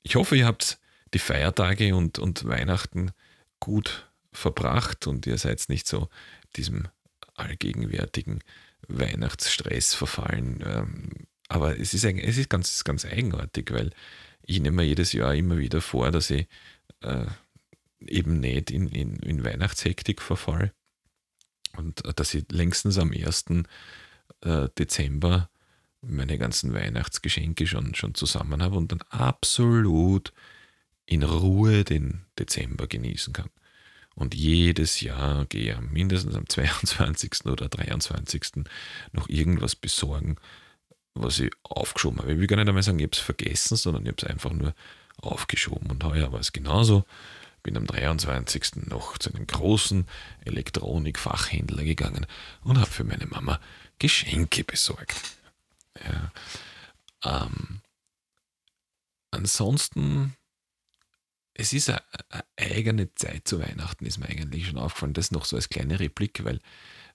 ich 0.03 0.17
hoffe, 0.17 0.37
ihr 0.37 0.47
habt 0.47 0.79
die 1.15 1.19
Feiertage 1.19 1.95
und, 1.95 2.19
und 2.19 2.47
Weihnachten 2.47 3.13
gut 3.61 4.11
verbracht 4.33 5.07
und 5.07 5.27
ihr 5.27 5.39
seid 5.39 5.65
nicht 5.69 5.87
so 5.87 6.09
diesem 6.57 6.89
allgegenwärtigen 7.35 8.41
Weihnachtsstress 8.89 9.95
verfallen. 9.95 10.63
Ähm, 10.67 11.11
aber 11.49 11.79
es 11.79 11.95
ist, 11.95 12.05
es 12.05 12.39
ist 12.39 12.51
ganz, 12.51 12.85
ganz 12.85 13.05
eigenartig, 13.05 13.71
weil 13.73 13.91
ich 14.43 14.61
nehme 14.61 14.79
mir 14.79 14.87
jedes 14.89 15.13
Jahr 15.13 15.35
immer 15.35 15.59
wieder 15.59 15.81
vor, 15.81 16.11
dass 16.11 16.31
ich 16.31 16.47
äh, 17.01 17.27
eben 18.07 18.41
nicht 18.41 18.71
in, 18.71 18.89
in, 18.89 19.17
in 19.17 19.45
Weihnachtshektik 19.45 20.21
verfall. 20.21 20.73
Und 21.77 22.05
äh, 22.05 22.13
dass 22.15 22.35
ich 22.35 22.45
längstens 22.51 22.99
am 22.99 23.13
1. 23.13 23.45
äh, 24.43 24.69
Dezember 24.79 25.49
meine 26.09 26.39
ganzen 26.39 26.73
Weihnachtsgeschenke 26.75 27.67
schon, 27.67 27.95
schon 27.95 28.15
zusammen 28.15 28.63
habe 28.63 28.77
und 28.77 28.93
dann 28.93 29.03
absolut 29.11 30.33
in 31.07 31.23
Ruhe 31.23 31.85
den 31.85 32.25
Dezember 32.39 32.87
genießen 32.87 33.33
kann. 33.33 33.51
Und 34.15 34.35
jedes 34.35 35.01
Jahr 35.01 35.45
gehe 35.47 35.73
ich 35.73 35.91
mindestens 35.91 36.35
am 36.37 36.49
22. 36.49 37.47
oder 37.47 37.69
23. 37.69 38.65
noch 39.13 39.29
irgendwas 39.29 39.75
besorgen, 39.75 40.37
was 41.15 41.41
ich 41.41 41.51
aufgeschoben 41.63 42.21
habe. 42.21 42.33
Ich 42.33 42.39
will 42.39 42.47
gar 42.47 42.57
nicht 42.57 42.69
einmal 42.69 42.83
sagen, 42.83 42.99
ich 42.99 43.05
habe 43.05 43.15
es 43.15 43.19
vergessen, 43.19 43.77
sondern 43.77 44.05
ich 44.05 44.09
habe 44.11 44.23
es 44.23 44.31
einfach 44.31 44.53
nur 44.53 44.75
aufgeschoben. 45.19 45.91
Und 45.91 46.05
heuer 46.05 46.33
war 46.33 46.41
es 46.41 46.53
genauso. 46.53 47.05
Bin 47.63 47.77
am 47.77 47.87
23. 47.87 48.87
noch 48.89 49.19
zu 49.19 49.33
einem 49.33 49.47
großen 49.47 50.07
Elektronikfachhändler 50.45 51.83
gegangen 51.83 52.27
und 52.63 52.79
habe 52.79 52.91
für 52.91 53.05
meine 53.05 53.27
Mama 53.27 53.59
Geschenke 53.99 54.65
besorgt. 54.65 55.15
Ja. 56.03 56.33
Ähm, 57.25 57.81
ansonsten, 59.31 60.37
es 61.55 61.73
ist 61.73 61.89
eine, 61.89 62.03
eine 62.31 62.45
eigene 62.57 63.15
Zeit 63.15 63.47
zu 63.47 63.61
Weihnachten, 63.61 64.07
ist 64.07 64.19
mir 64.19 64.29
eigentlich 64.29 64.67
schon 64.67 64.79
aufgefallen. 64.79 65.15
Das 65.15 65.31
noch 65.31 65.45
so 65.45 65.57
als 65.57 65.69
kleine 65.69 66.01
Replik, 66.01 66.45
weil 66.45 66.61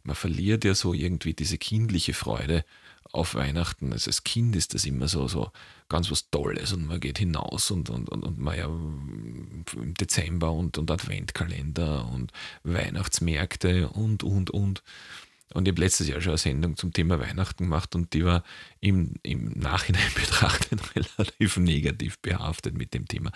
man 0.03 0.15
verliert 0.15 0.63
ja 0.63 0.75
so 0.75 0.93
irgendwie 0.93 1.33
diese 1.33 1.57
kindliche 1.57 2.13
Freude 2.13 2.63
auf 3.11 3.35
Weihnachten. 3.35 3.91
Also 3.91 4.09
als 4.09 4.23
Kind 4.23 4.55
ist 4.55 4.73
das 4.73 4.85
immer 4.85 5.07
so, 5.07 5.27
so 5.27 5.51
ganz 5.89 6.09
was 6.11 6.29
Tolles 6.29 6.73
und 6.73 6.85
man 6.85 6.99
geht 6.99 7.17
hinaus 7.17 7.71
und, 7.71 7.89
und, 7.89 8.09
und, 8.09 8.23
und 8.23 8.37
man 8.37 8.57
ja 8.57 8.65
im 8.65 9.93
Dezember 9.99 10.51
und, 10.51 10.77
und 10.77 10.89
Adventkalender 10.89 12.07
und 12.07 12.31
Weihnachtsmärkte 12.63 13.89
und, 13.89 14.23
und, 14.23 14.51
und. 14.51 14.83
Und 15.53 15.67
ich 15.67 15.73
habe 15.73 15.81
letztes 15.81 16.07
Jahr 16.07 16.21
schon 16.21 16.31
eine 16.31 16.37
Sendung 16.37 16.77
zum 16.77 16.93
Thema 16.93 17.19
Weihnachten 17.19 17.63
gemacht 17.63 17.95
und 17.95 18.13
die 18.13 18.23
war 18.23 18.43
im, 18.79 19.15
im 19.23 19.51
Nachhinein 19.53 20.09
betrachtet 20.15 20.79
relativ 20.95 21.57
negativ 21.57 22.19
behaftet 22.19 22.75
mit 22.75 22.93
dem 22.93 23.07
Thema. 23.07 23.31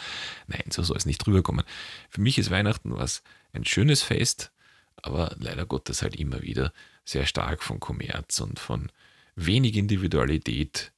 Nein, 0.47 0.65
so 0.69 0.83
soll 0.83 0.97
es 0.97 1.05
nicht 1.05 1.25
rüberkommen. 1.25 1.65
Für 2.09 2.21
mich 2.21 2.37
ist 2.37 2.51
Weihnachten 2.51 2.95
was 2.95 3.23
ein 3.51 3.65
schönes 3.65 4.03
Fest, 4.03 4.51
aber 4.95 5.35
leider 5.39 5.65
Gottes 5.65 6.01
halt 6.03 6.15
immer 6.15 6.43
wieder 6.43 6.71
sehr 7.03 7.25
stark 7.25 7.63
von 7.63 7.79
Kommerz 7.79 8.39
und 8.39 8.59
von 8.59 8.91
wenig 9.35 9.75
Individualität 9.75 10.91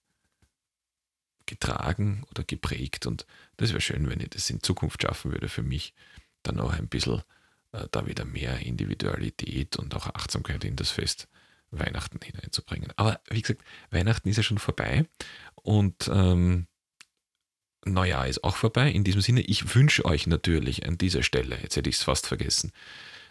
getragen 1.45 2.23
oder 2.29 2.43
geprägt. 2.43 3.05
Und 3.05 3.25
das 3.57 3.69
wäre 3.69 3.81
schön, 3.81 4.09
wenn 4.09 4.19
ich 4.19 4.29
das 4.31 4.49
in 4.49 4.61
Zukunft 4.61 5.01
schaffen 5.01 5.31
würde 5.31 5.47
für 5.47 5.63
mich, 5.63 5.93
dann 6.43 6.59
auch 6.59 6.73
ein 6.73 6.87
bisschen 6.87 7.23
da 7.91 8.07
wieder 8.07 8.25
mehr 8.25 8.59
Individualität 8.59 9.77
und 9.77 9.95
auch 9.95 10.07
Achtsamkeit 10.07 10.63
in 10.63 10.75
das 10.75 10.91
Fest 10.91 11.27
Weihnachten 11.71 12.19
hineinzubringen. 12.23 12.91
Aber 12.95 13.19
wie 13.29 13.41
gesagt, 13.41 13.61
Weihnachten 13.91 14.29
ist 14.29 14.37
ja 14.37 14.43
schon 14.43 14.57
vorbei 14.57 15.05
und 15.55 16.09
ähm, 16.11 16.67
Neujahr 17.85 18.27
ist 18.27 18.43
auch 18.43 18.55
vorbei. 18.55 18.89
In 18.89 19.03
diesem 19.03 19.21
Sinne, 19.21 19.41
ich 19.41 19.75
wünsche 19.75 20.05
euch 20.05 20.27
natürlich 20.27 20.85
an 20.85 20.97
dieser 20.97 21.23
Stelle, 21.23 21.57
jetzt 21.61 21.75
hätte 21.75 21.89
ich 21.89 21.97
es 21.97 22.03
fast 22.03 22.27
vergessen, 22.27 22.71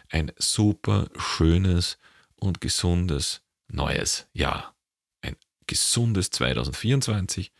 ein 0.09 0.31
super 0.37 1.09
schönes 1.17 1.97
und 2.35 2.61
gesundes 2.61 3.41
neues 3.67 4.27
Jahr. 4.33 4.75
Ein 5.21 5.35
gesundes 5.67 6.29
2024. 6.29 7.51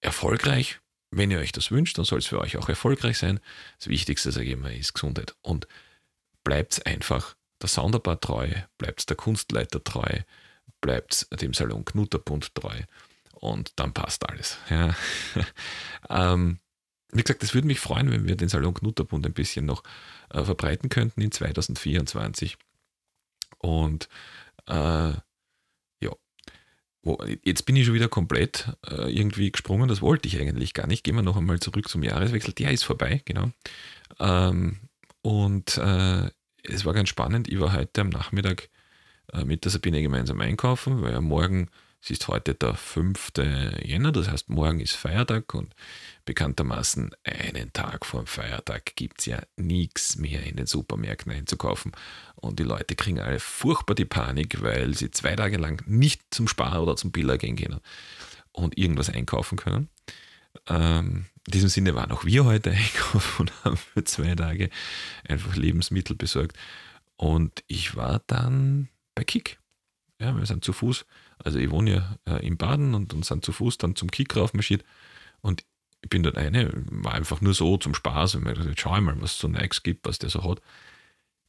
Erfolgreich, 0.00 0.80
wenn 1.10 1.30
ihr 1.30 1.38
euch 1.38 1.52
das 1.52 1.70
wünscht, 1.70 1.98
dann 1.98 2.04
soll 2.04 2.18
es 2.18 2.26
für 2.26 2.40
euch 2.40 2.56
auch 2.56 2.68
erfolgreich 2.68 3.18
sein. 3.18 3.40
Das 3.78 3.88
Wichtigste, 3.88 4.30
sage 4.32 4.46
ich 4.46 4.52
immer, 4.52 4.72
ist 4.72 4.94
Gesundheit. 4.94 5.34
Und 5.42 5.66
bleibt 6.44 6.86
einfach 6.86 7.34
der 7.60 7.68
Sounderbar 7.68 8.20
treu, 8.20 8.48
bleibt 8.76 9.08
der 9.08 9.16
Kunstleiter 9.16 9.82
treu, 9.82 10.20
bleibt 10.80 11.26
dem 11.40 11.54
Salon 11.54 11.84
Knutterbund 11.84 12.54
treu 12.54 12.82
und 13.32 13.72
dann 13.76 13.92
passt 13.92 14.28
alles. 14.28 14.58
Ja. 14.70 14.94
ähm, 16.10 16.60
wie 17.10 17.22
gesagt, 17.22 17.42
es 17.42 17.54
würde 17.54 17.66
mich 17.66 17.80
freuen, 17.80 18.10
wenn 18.10 18.26
wir 18.26 18.36
den 18.36 18.48
Salon 18.48 18.74
Knutterbund 18.74 19.24
ein 19.26 19.32
bisschen 19.32 19.64
noch 19.64 19.82
äh, 20.30 20.44
verbreiten 20.44 20.88
könnten 20.88 21.20
in 21.22 21.32
2024. 21.32 22.58
Und 23.58 24.08
äh, 24.66 25.12
jetzt 27.42 27.64
bin 27.66 27.76
ich 27.76 27.86
schon 27.86 27.94
wieder 27.94 28.08
komplett 28.08 28.76
äh, 28.86 29.10
irgendwie 29.10 29.50
gesprungen, 29.50 29.88
das 29.88 30.02
wollte 30.02 30.28
ich 30.28 30.38
eigentlich 30.38 30.74
gar 30.74 30.86
nicht. 30.86 31.04
Gehen 31.04 31.16
wir 31.16 31.22
noch 31.22 31.36
einmal 31.36 31.60
zurück 31.60 31.88
zum 31.88 32.02
Jahreswechsel. 32.02 32.52
Der 32.54 32.70
ist 32.70 32.84
vorbei, 32.84 33.22
genau. 33.24 33.50
Ähm, 34.18 34.78
und 35.22 35.78
äh, 35.78 36.30
es 36.62 36.84
war 36.84 36.94
ganz 36.94 37.08
spannend. 37.08 37.48
Ich 37.48 37.60
war 37.60 37.72
heute 37.72 38.00
am 38.00 38.08
Nachmittag 38.08 38.68
äh, 39.32 39.44
mit 39.44 39.64
der 39.64 39.70
Sabine 39.70 40.02
gemeinsam 40.02 40.40
einkaufen, 40.40 41.02
weil 41.02 41.12
ja 41.12 41.20
morgen 41.20 41.68
es 42.00 42.10
ist 42.10 42.28
heute 42.28 42.54
der 42.54 42.74
5. 42.74 43.32
Jänner, 43.82 44.12
das 44.12 44.28
heißt, 44.28 44.50
morgen 44.50 44.80
ist 44.80 44.94
Feiertag 44.94 45.52
und 45.54 45.74
bekanntermaßen 46.24 47.10
einen 47.24 47.72
Tag 47.72 48.06
vor 48.06 48.22
dem 48.22 48.26
Feiertag 48.26 48.94
gibt 48.94 49.20
es 49.20 49.26
ja 49.26 49.40
nichts 49.56 50.16
mehr 50.16 50.44
in 50.44 50.56
den 50.56 50.66
Supermärkten 50.66 51.32
einzukaufen. 51.32 51.92
Und 52.36 52.60
die 52.60 52.64
Leute 52.64 52.94
kriegen 52.94 53.18
alle 53.18 53.40
furchtbar 53.40 53.94
die 53.94 54.04
Panik, 54.04 54.62
weil 54.62 54.94
sie 54.94 55.10
zwei 55.10 55.34
Tage 55.34 55.56
lang 55.56 55.82
nicht 55.86 56.22
zum 56.30 56.46
Spar 56.46 56.82
oder 56.82 56.94
zum 56.96 57.10
Biller 57.10 57.36
gehen 57.36 57.56
können 57.56 57.80
und 58.52 58.78
irgendwas 58.78 59.10
einkaufen 59.10 59.56
können. 59.56 59.88
Ähm, 60.68 61.26
in 61.46 61.52
diesem 61.52 61.68
Sinne 61.68 61.94
waren 61.96 62.12
auch 62.12 62.24
wir 62.24 62.44
heute 62.44 62.70
einkaufen 62.72 63.42
und 63.42 63.64
haben 63.64 63.76
für 63.76 64.04
zwei 64.04 64.36
Tage 64.36 64.70
einfach 65.26 65.56
Lebensmittel 65.56 66.14
besorgt. 66.14 66.56
Und 67.16 67.64
ich 67.66 67.96
war 67.96 68.22
dann 68.28 68.88
bei 69.16 69.24
Kick. 69.24 69.58
Ja, 70.20 70.36
wir 70.36 70.46
sind 70.46 70.64
zu 70.64 70.72
Fuß 70.72 71.04
also 71.44 71.58
ich 71.58 71.70
wohne 71.70 71.90
ja 72.26 72.36
äh, 72.36 72.46
im 72.46 72.56
Baden 72.56 72.94
und, 72.94 73.14
und 73.14 73.24
sind 73.24 73.44
zu 73.44 73.52
Fuß 73.52 73.78
dann 73.78 73.96
zum 73.96 74.10
Kick 74.10 74.36
raufmarschiert 74.36 74.84
und 75.40 75.64
ich 76.02 76.10
bin 76.10 76.22
dort 76.22 76.36
eine, 76.38 76.70
war 76.90 77.14
einfach 77.14 77.40
nur 77.40 77.54
so 77.54 77.76
zum 77.76 77.94
Spaß 77.94 78.36
und 78.36 78.44
mir 78.44 78.52
gedacht, 78.52 78.68
jetzt 78.68 78.80
schau 78.80 79.00
mal, 79.00 79.20
was 79.20 79.32
es 79.32 79.38
so 79.38 79.48
Nikes 79.48 79.82
gibt, 79.82 80.06
was 80.06 80.18
der 80.18 80.30
so 80.30 80.44
hat. 80.44 80.60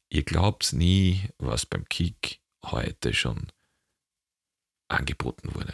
Ihr 0.10 0.24
glaubt 0.24 0.74
nie, 0.74 1.30
was 1.38 1.68
beim 1.68 1.88
Kick 1.88 2.40
heute 2.66 3.14
schon 3.14 3.52
angeboten 4.88 5.54
wurde. 5.54 5.74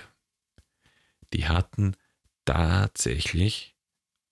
Die 1.34 1.48
hatten 1.48 1.96
tatsächlich, 2.44 3.76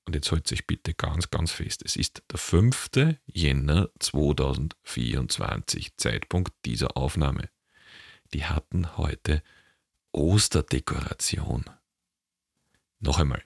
und 0.05 0.13
jetzt 0.15 0.29
holt 0.31 0.47
sich 0.47 0.67
bitte 0.67 0.93
ganz, 0.93 1.29
ganz 1.29 1.51
fest, 1.51 1.81
es 1.85 1.95
ist 1.95 2.21
der 2.29 2.37
5. 2.37 2.89
Jänner 3.25 3.89
2024, 3.99 5.95
Zeitpunkt 5.95 6.53
dieser 6.65 6.97
Aufnahme. 6.97 7.49
Die 8.33 8.43
hatten 8.45 8.97
heute 8.97 9.41
Osterdekoration. 10.13 11.65
Noch 12.99 13.19
einmal. 13.19 13.43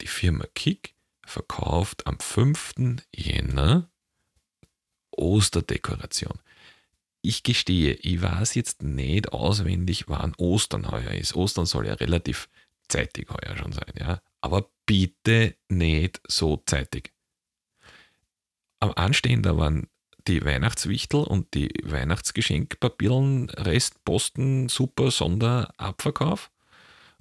Die 0.00 0.06
Firma 0.06 0.46
Kick 0.54 0.94
verkauft 1.24 2.06
am 2.06 2.18
5. 2.18 2.96
Jänner 3.14 3.90
Osterdekoration. 5.12 6.38
Ich 7.22 7.42
gestehe, 7.42 7.92
ich 7.92 8.22
weiß 8.22 8.54
jetzt 8.54 8.82
nicht 8.82 9.32
auswendig, 9.32 10.08
wann 10.08 10.34
Ostern 10.36 10.90
heuer 10.90 11.12
ist. 11.12 11.36
Ostern 11.36 11.66
soll 11.66 11.86
ja 11.86 11.94
relativ 11.94 12.48
zeitig 12.88 13.28
heuer 13.28 13.56
schon 13.56 13.72
sein, 13.72 13.92
ja. 13.98 14.22
Aber 14.40 14.70
bitte 14.86 15.54
nicht 15.68 16.20
so 16.26 16.62
zeitig. 16.64 17.12
Am 18.80 18.92
Anstehen, 18.92 19.42
da 19.42 19.58
waren 19.58 19.88
die 20.28 20.44
Weihnachtswichtel 20.44 21.20
und 21.20 21.54
die 21.54 21.70
Weihnachtsgeschenkpapierlen, 21.84 23.50
Rest, 23.50 24.04
Posten, 24.04 24.68
Super, 24.68 25.10
Sonderabverkauf. 25.10 26.50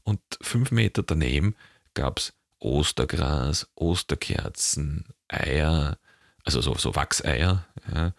Und 0.03 0.21
fünf 0.41 0.71
Meter 0.71 1.03
daneben 1.03 1.55
gab 1.93 2.19
es 2.19 2.33
Ostergras, 2.59 3.69
Osterkerzen, 3.75 5.05
Eier, 5.27 5.97
also 6.43 6.61
so, 6.61 6.75
so 6.75 6.95
Wachseier, 6.95 7.65
ja, 7.93 8.13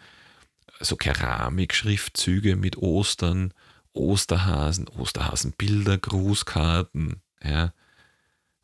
so 0.81 0.97
Keramikschriftzüge 0.97 2.57
mit 2.57 2.77
Ostern, 2.79 3.53
Osterhasen, 3.93 4.89
Osterhasenbilder, 4.89 5.99
Grußkarten. 5.99 7.23
Ja. 7.43 7.73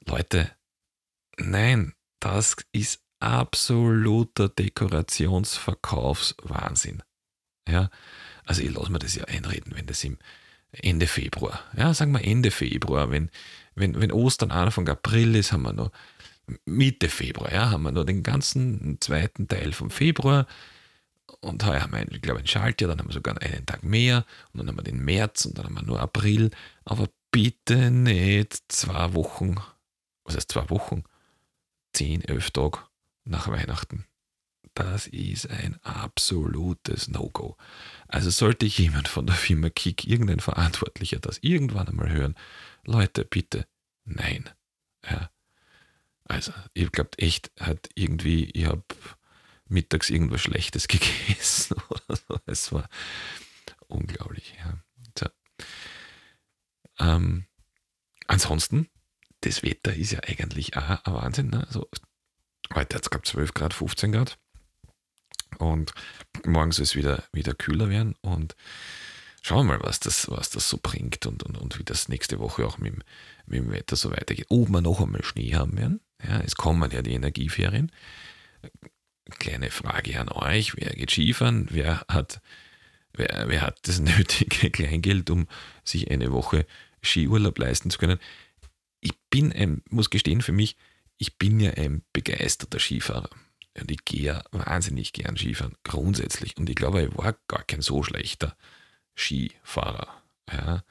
Leute, 0.07 0.51
nein, 1.37 1.95
das 2.21 2.57
ist 2.73 3.03
absoluter 3.21 4.49
Dekorationsverkaufswahnsinn. 4.49 7.03
Ja, 7.69 7.91
also 8.45 8.63
ich 8.63 8.73
lasse 8.73 8.93
mir 8.93 9.01
das 9.01 9.17
ja 9.17 9.25
einreden, 9.25 9.73
wenn 9.75 9.87
das 9.87 10.05
im 10.05 10.19
Ende 10.71 11.07
Februar, 11.07 11.61
ja, 11.77 11.95
sagen 11.95 12.13
wir 12.13 12.25
Ende 12.25 12.51
Februar, 12.51 13.11
wenn, 13.11 13.31
wenn, 13.75 14.01
wenn 14.01 14.13
Ostern 14.13 14.51
Anfang 14.51 14.89
April 14.89 15.35
ist, 15.35 15.53
haben 15.53 15.63
wir 15.63 15.73
noch 15.73 15.91
Mitte 16.65 17.09
Februar, 17.09 17.53
ja, 17.53 17.71
haben 17.71 17.83
wir 17.83 17.93
noch 17.93 18.05
den 18.05 18.23
ganzen 18.23 18.99
zweiten 19.01 19.49
Teil 19.49 19.73
vom 19.73 19.91
Februar 19.91 20.47
und 21.41 21.65
heuer 21.65 21.83
haben 21.83 21.93
wir, 21.93 22.13
ich 22.13 22.23
glaube, 22.23 22.41
ein 22.41 22.47
Schaltjahr, 22.47 22.89
dann 22.89 23.01
haben 23.01 23.09
wir 23.09 23.15
sogar 23.15 23.41
einen 23.41 23.67
Tag 23.67 23.83
mehr 23.83 24.25
und 24.53 24.59
dann 24.59 24.69
haben 24.69 24.79
wir 24.79 24.85
den 24.85 25.05
März 25.05 25.45
und 25.47 25.59
dann 25.59 25.67
haben 25.67 25.75
wir 25.75 25.83
nur 25.83 26.01
April, 26.01 26.51
aber 26.85 27.09
bitte 27.33 27.91
nicht 27.91 28.63
zwei 28.69 29.13
Wochen, 29.15 29.57
was 30.25 30.37
heißt 30.37 30.53
zwei 30.53 30.71
Wochen, 30.71 31.03
zehn, 31.93 32.23
elf 32.23 32.53
Tage 32.53 32.79
nach 33.27 33.49
Weihnachten. 33.49 34.07
das 34.75 35.07
ist 35.07 35.49
ein 35.49 35.79
absolutes 35.83 37.09
No-Go. 37.09 37.57
Also 38.09 38.31
sollte 38.31 38.67
jemand 38.67 39.09
von 39.09 39.27
der 39.27 39.35
Firma 39.35 39.71
Kick, 39.71 40.07
irgendein 40.07 40.41
Verantwortlicher, 40.41 41.19
das 41.19 41.39
irgendwann 41.39 41.89
einmal 41.89 42.11
hören, 42.11 42.35
Leute, 42.85 43.25
bitte, 43.25 43.67
nein. 44.05 44.51
Ja. 45.09 45.31
Also, 46.25 46.53
ich 46.75 46.91
glaube 46.93 47.17
echt, 47.19 47.53
hat 47.59 47.89
irgendwie, 47.95 48.51
ich 48.51 48.67
habe 48.67 48.85
mittags 49.69 50.11
irgendwas 50.11 50.43
Schlechtes 50.43 50.89
gegessen 50.89 51.77
oder 51.89 52.17
so. 52.17 52.39
Es 52.47 52.73
war 52.73 52.89
unglaublich. 53.87 54.55
Ja. 54.59 54.79
So. 55.19 55.27
Ähm, 56.99 57.47
ansonsten, 58.27 58.89
das 59.41 59.63
Wetter 59.63 59.95
ist 59.95 60.13
ja 60.13 60.21
eigentlich 60.21 60.77
auch 60.77 61.05
ein 61.05 61.15
Wahnsinn. 61.15 61.49
Ne? 61.49 61.67
Also, 61.67 61.89
heute 62.75 62.97
hat 62.97 63.03
es 63.03 63.11
gerade 63.11 63.25
12 63.25 63.55
Grad, 63.55 63.75
15 63.75 64.13
Grad. 64.13 64.39
Und 65.59 65.93
morgen 66.45 66.73
soll 66.73 66.85
es 66.85 66.97
wieder, 66.97 67.25
wieder 67.33 67.55
kühler 67.55 67.89
werden. 67.89 68.15
Und 68.21 68.57
schauen 69.43 69.67
wir 69.67 69.79
mal, 69.79 69.83
was 69.83 70.01
das, 70.01 70.31
was 70.31 70.51
das 70.51 70.69
so 70.69 70.79
bringt 70.83 71.27
und, 71.27 71.43
und, 71.43 71.57
und 71.57 71.79
wie 71.79 71.85
das 71.85 72.09
nächste 72.09 72.39
Woche 72.39 72.67
auch 72.67 72.79
mit, 72.79 72.95
mit 73.47 73.61
dem 73.61 73.71
Wetter 73.71 73.97
so 73.97 74.11
weitergeht. 74.11 74.47
Ob 74.49 74.69
wir 74.69 74.81
noch 74.81 75.01
einmal 75.01 75.25
Schnee 75.25 75.55
haben 75.55 75.77
werden. 75.79 76.01
Ja, 76.27 76.41
es 76.41 76.57
kommen 76.57 76.91
ja 76.91 77.03
die 77.03 77.13
Energieferien. 77.13 77.93
Kleine 79.39 79.71
Frage 79.71 80.19
an 80.21 80.29
euch: 80.29 80.77
Wer 80.77 80.91
geht 80.91 81.11
Skifahren? 81.11 81.69
Wer 81.71 82.05
hat, 82.09 82.41
wer, 83.13 83.45
wer 83.49 83.61
hat 83.63 83.79
das 83.83 84.01
nötige 84.01 84.71
Kleingeld, 84.71 85.31
um 85.31 85.47
sich 85.85 86.11
eine 86.11 86.33
Woche 86.33 86.67
Skiurlaub 87.03 87.59
leisten 87.59 87.91
zu 87.91 87.99
können? 87.99 88.19
Ich 89.01 89.13
bin 89.31 89.53
ein, 89.53 89.83
muss 89.91 90.11
gestehen, 90.11 90.43
für 90.43 90.53
mich, 90.53 90.77
ich 91.19 91.39
bin 91.39 91.61
ja 91.61 91.73
ein 91.73 92.03
begeisterter 92.13 92.79
Skifahrer. 92.79 93.31
Und 93.79 93.91
ich 93.91 94.05
gehe 94.05 94.23
ja 94.23 94.45
wahnsinnig 94.53 95.13
gern 95.13 95.37
Skifahren, 95.37 95.77
grundsätzlich. 95.85 96.57
Und 96.57 96.71
ich 96.71 96.77
glaube, 96.77 97.03
ich 97.03 97.17
war 97.17 97.37
gar 97.47 97.63
kein 97.65 97.83
so 97.83 98.03
schlechter 98.03 98.57
Skifahrer. 99.15 100.23
Ja. 100.51 100.83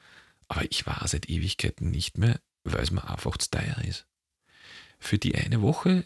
Aber 0.48 0.72
ich 0.72 0.86
war 0.86 1.08
seit 1.08 1.30
Ewigkeiten 1.30 1.90
nicht 1.90 2.18
mehr, 2.18 2.40
weil 2.64 2.84
es 2.84 2.92
mir 2.92 3.10
einfach 3.10 3.38
zu 3.38 3.50
teuer 3.50 3.78
ist. 3.88 4.06
Für 5.00 5.18
die 5.18 5.36
eine 5.36 5.62
Woche 5.62 6.06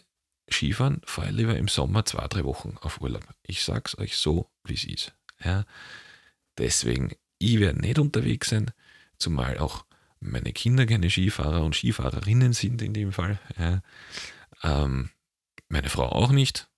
Skifahren 0.50 1.00
fahre 1.04 1.30
ich 1.30 1.36
lieber 1.36 1.56
im 1.56 1.68
Sommer 1.68 2.04
zwei, 2.04 2.26
drei 2.28 2.44
Wochen 2.44 2.76
auf 2.80 3.00
Urlaub. 3.00 3.26
Ich 3.42 3.62
sag's 3.62 3.96
euch 3.98 4.16
so, 4.16 4.50
wie 4.64 4.74
es 4.74 4.84
ist. 4.84 5.14
Ja. 5.44 5.64
Deswegen, 6.58 7.14
ich 7.38 7.60
werde 7.60 7.80
nicht 7.80 7.98
unterwegs 7.98 8.48
sein, 8.48 8.70
zumal 9.18 9.58
auch 9.58 9.84
meine 10.20 10.52
Kinder 10.52 10.86
keine 10.86 11.10
Skifahrer 11.10 11.64
und 11.64 11.74
Skifahrerinnen 11.74 12.52
sind 12.52 12.82
in 12.82 12.92
dem 12.92 13.12
Fall. 13.12 13.38
Ja. 13.58 13.82
Ähm, 14.62 15.10
meine 15.68 15.88
Frau 15.88 16.08
auch 16.10 16.30
nicht. 16.30 16.68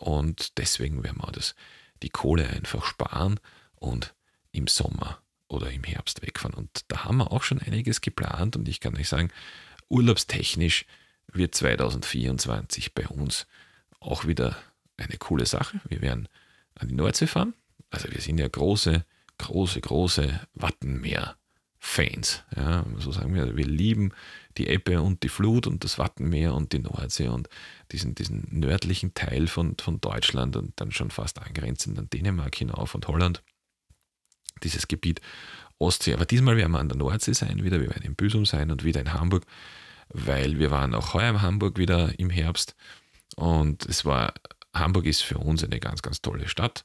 Und 0.00 0.58
deswegen 0.58 1.02
werden 1.02 1.18
wir 1.18 1.32
das, 1.32 1.54
die 2.02 2.10
Kohle 2.10 2.48
einfach 2.48 2.84
sparen 2.84 3.40
und 3.74 4.14
im 4.52 4.66
Sommer 4.66 5.20
oder 5.48 5.70
im 5.70 5.84
Herbst 5.84 6.22
wegfahren. 6.22 6.54
Und 6.54 6.84
da 6.88 7.04
haben 7.04 7.18
wir 7.18 7.32
auch 7.32 7.42
schon 7.42 7.60
einiges 7.60 8.00
geplant 8.00 8.56
und 8.56 8.68
ich 8.68 8.80
kann 8.80 8.96
euch 8.96 9.08
sagen, 9.08 9.30
urlaubstechnisch 9.88 10.86
wird 11.32 11.54
2024 11.54 12.94
bei 12.94 13.06
uns 13.08 13.46
auch 14.00 14.26
wieder 14.26 14.56
eine 14.96 15.16
coole 15.18 15.46
Sache. 15.46 15.80
Wir 15.88 16.02
werden 16.02 16.28
an 16.74 16.88
die 16.88 16.94
Nordsee 16.94 17.26
fahren. 17.26 17.54
Also 17.90 18.10
wir 18.10 18.20
sind 18.20 18.38
ja 18.38 18.48
große, 18.48 19.04
große, 19.38 19.80
große 19.80 20.40
Wattenmeer-Fans. 21.84 22.42
Ja, 22.56 22.84
so 22.98 23.12
sagen 23.12 23.34
wir, 23.34 23.56
wir 23.56 23.66
lieben 23.66 24.12
die 24.56 24.68
Ebbe 24.68 25.02
und 25.02 25.22
die 25.22 25.28
Flut 25.28 25.66
und 25.66 25.84
das 25.84 25.98
Wattenmeer 25.98 26.54
und 26.54 26.72
die 26.72 26.78
Nordsee 26.78 27.28
und 27.28 27.48
diesen, 27.92 28.14
diesen 28.14 28.46
nördlichen 28.50 29.14
Teil 29.14 29.46
von, 29.46 29.76
von 29.80 30.00
Deutschland 30.00 30.56
und 30.56 30.72
dann 30.76 30.92
schon 30.92 31.10
fast 31.10 31.40
angrenzend 31.40 31.98
an 31.98 32.08
Dänemark 32.10 32.54
hinauf 32.54 32.94
und 32.94 33.08
Holland. 33.08 33.42
Dieses 34.62 34.88
Gebiet 34.88 35.20
Ostsee. 35.78 36.14
Aber 36.14 36.24
diesmal 36.24 36.56
werden 36.56 36.72
wir 36.72 36.78
an 36.78 36.88
der 36.88 36.98
Nordsee 36.98 37.32
sein 37.32 37.64
wieder, 37.64 37.80
wir 37.80 37.88
werden 37.88 38.04
in 38.04 38.14
Büsum 38.14 38.46
sein 38.46 38.70
und 38.70 38.84
wieder 38.84 39.00
in 39.00 39.12
Hamburg, 39.12 39.44
weil 40.08 40.58
wir 40.58 40.70
waren 40.70 40.94
auch 40.94 41.14
heuer 41.14 41.30
in 41.30 41.42
Hamburg 41.42 41.78
wieder 41.78 42.16
im 42.18 42.30
Herbst 42.30 42.76
und 43.34 43.84
es 43.86 44.04
war, 44.04 44.32
Hamburg 44.72 45.06
ist 45.06 45.22
für 45.22 45.38
uns 45.38 45.64
eine 45.64 45.80
ganz, 45.80 46.02
ganz 46.02 46.22
tolle 46.22 46.48
Stadt 46.48 46.84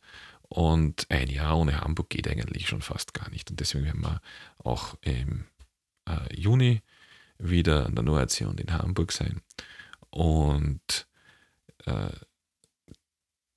und 0.50 1.06
ein 1.10 1.30
Jahr 1.30 1.58
ohne 1.58 1.80
Hamburg 1.82 2.10
geht 2.10 2.28
eigentlich 2.28 2.68
schon 2.68 2.82
fast 2.82 3.14
gar 3.14 3.30
nicht 3.30 3.50
und 3.50 3.60
deswegen 3.60 3.86
werden 3.86 4.02
wir 4.02 4.22
auch 4.58 4.96
im 5.02 5.46
äh, 6.08 6.36
Juni 6.36 6.82
wieder 7.38 7.86
an 7.86 7.96
der 7.96 8.04
Nordsee 8.04 8.46
und 8.46 8.60
in 8.60 8.74
Hamburg 8.74 9.12
sein. 9.12 9.42
Und 10.10 11.08
äh, 11.86 12.10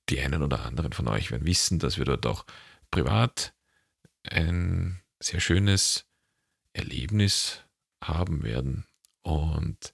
die 0.09 0.19
einen 0.21 0.43
oder 0.43 0.65
anderen 0.65 0.93
von 0.93 1.07
euch 1.07 1.31
werden 1.31 1.47
wissen, 1.47 1.79
dass 1.79 1.97
wir 1.97 2.05
dort 2.05 2.25
auch 2.25 2.45
privat 2.91 3.53
ein 4.29 5.01
sehr 5.19 5.39
schönes 5.39 6.05
Erlebnis 6.73 7.61
haben 8.01 8.43
werden. 8.43 8.85
Und 9.21 9.93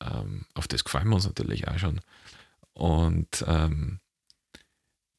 ähm, 0.00 0.46
auf 0.54 0.68
das 0.68 0.82
freuen 0.82 1.08
wir 1.08 1.16
uns 1.16 1.26
natürlich 1.26 1.66
auch 1.68 1.78
schon. 1.78 2.00
Und 2.74 3.44
ähm, 3.46 4.00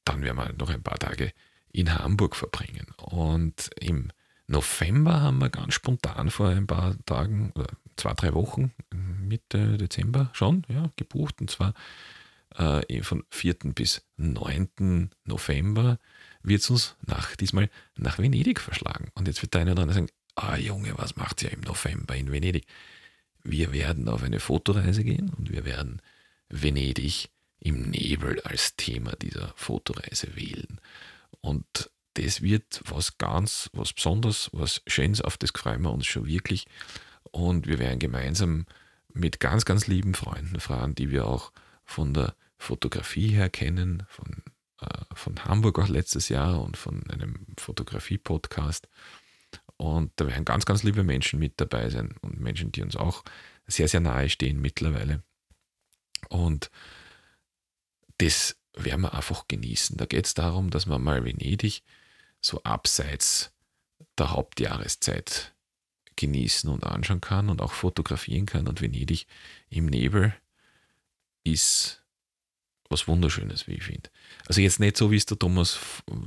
dann 0.09 0.23
werden 0.23 0.37
wir 0.37 0.53
noch 0.57 0.69
ein 0.69 0.83
paar 0.83 0.97
Tage 0.97 1.31
in 1.71 1.93
Hamburg 1.93 2.35
verbringen. 2.35 2.87
Und 2.97 3.69
im 3.79 4.09
November 4.47 5.21
haben 5.21 5.39
wir 5.39 5.49
ganz 5.49 5.75
spontan 5.75 6.31
vor 6.31 6.49
ein 6.49 6.67
paar 6.67 6.95
Tagen 7.05 7.51
oder 7.55 7.67
zwei, 7.95 8.13
drei 8.13 8.33
Wochen, 8.33 8.71
Mitte 8.91 9.77
Dezember 9.77 10.29
schon, 10.33 10.63
ja, 10.67 10.89
gebucht. 10.95 11.39
Und 11.41 11.51
zwar 11.51 11.73
äh, 12.55 13.03
von 13.03 13.23
4. 13.29 13.55
bis 13.75 14.01
9. 14.17 15.11
November 15.25 15.99
wird 16.41 16.61
es 16.61 16.69
uns 16.69 16.95
nach, 17.05 17.35
diesmal 17.35 17.69
nach 17.95 18.17
Venedig 18.17 18.59
verschlagen. 18.59 19.11
Und 19.13 19.27
jetzt 19.27 19.41
wird 19.41 19.53
der 19.53 19.61
eine 19.61 19.73
oder 19.73 19.83
andere 19.83 19.95
sagen, 19.95 20.09
ah 20.35 20.57
Junge, 20.57 20.97
was 20.97 21.15
macht 21.15 21.43
ihr 21.43 21.51
im 21.51 21.61
November 21.61 22.15
in 22.15 22.31
Venedig? 22.31 22.65
Wir 23.43 23.71
werden 23.71 24.07
auf 24.07 24.23
eine 24.23 24.39
Fotoreise 24.39 25.03
gehen 25.03 25.29
und 25.37 25.51
wir 25.51 25.65
werden 25.65 26.01
Venedig 26.49 27.29
im 27.59 27.89
Nebel 27.89 28.39
als 28.41 28.75
Thema 28.75 29.15
dieser 29.15 29.53
Fotoreise 29.55 30.35
wählen. 30.35 30.79
Und 31.41 31.89
das 32.15 32.41
wird 32.41 32.81
was 32.85 33.17
ganz, 33.17 33.69
was 33.73 33.93
Besonderes, 33.93 34.49
was 34.53 34.81
Schönes, 34.87 35.21
auf 35.21 35.37
das 35.37 35.51
freuen 35.51 35.81
wir 35.81 35.91
uns 35.91 36.05
schon 36.05 36.25
wirklich. 36.25 36.65
Und 37.31 37.67
wir 37.67 37.79
werden 37.79 37.99
gemeinsam 37.99 38.65
mit 39.13 39.39
ganz, 39.39 39.65
ganz 39.65 39.87
lieben 39.87 40.13
Freunden 40.13 40.59
fahren, 40.59 40.95
die 40.95 41.11
wir 41.11 41.27
auch 41.27 41.51
von 41.85 42.13
der 42.13 42.35
Fotografie 42.57 43.29
her 43.29 43.49
kennen, 43.49 44.03
von, 44.07 44.43
äh, 44.81 45.15
von 45.15 45.43
Hamburg 45.45 45.79
auch 45.79 45.87
letztes 45.87 46.29
Jahr 46.29 46.61
und 46.61 46.77
von 46.77 47.09
einem 47.09 47.45
Fotografie-Podcast. 47.57 48.87
Und 49.77 50.11
da 50.17 50.27
werden 50.27 50.45
ganz, 50.45 50.65
ganz 50.65 50.83
liebe 50.83 51.03
Menschen 51.03 51.39
mit 51.39 51.53
dabei 51.57 51.89
sein 51.89 52.15
und 52.21 52.39
Menschen, 52.39 52.71
die 52.71 52.81
uns 52.81 52.95
auch 52.95 53.23
sehr, 53.65 53.87
sehr 53.87 54.01
nahe 54.01 54.29
stehen 54.29 54.59
mittlerweile. 54.59 55.23
Und 56.27 56.69
das 58.19 58.55
werden 58.73 59.01
wir 59.01 59.13
einfach 59.13 59.47
genießen. 59.47 59.97
Da 59.97 60.05
geht 60.05 60.25
es 60.25 60.33
darum, 60.33 60.69
dass 60.69 60.85
man 60.85 61.01
mal 61.01 61.25
Venedig 61.25 61.83
so 62.41 62.61
abseits 62.63 63.51
der 64.17 64.31
Hauptjahreszeit 64.31 65.53
genießen 66.15 66.69
und 66.69 66.83
anschauen 66.83 67.21
kann 67.21 67.49
und 67.49 67.61
auch 67.61 67.73
fotografieren 67.73 68.45
kann. 68.45 68.67
Und 68.67 68.81
Venedig 68.81 69.25
im 69.69 69.87
Nebel 69.87 70.33
ist 71.43 72.03
was 72.89 73.07
Wunderschönes, 73.07 73.67
wie 73.67 73.73
ich 73.73 73.83
finde. 73.83 74.09
Also 74.47 74.61
jetzt 74.61 74.79
nicht 74.79 74.97
so, 74.97 75.11
wie 75.11 75.15
es 75.15 75.25
der 75.27 75.37
Thomas, 75.37 75.79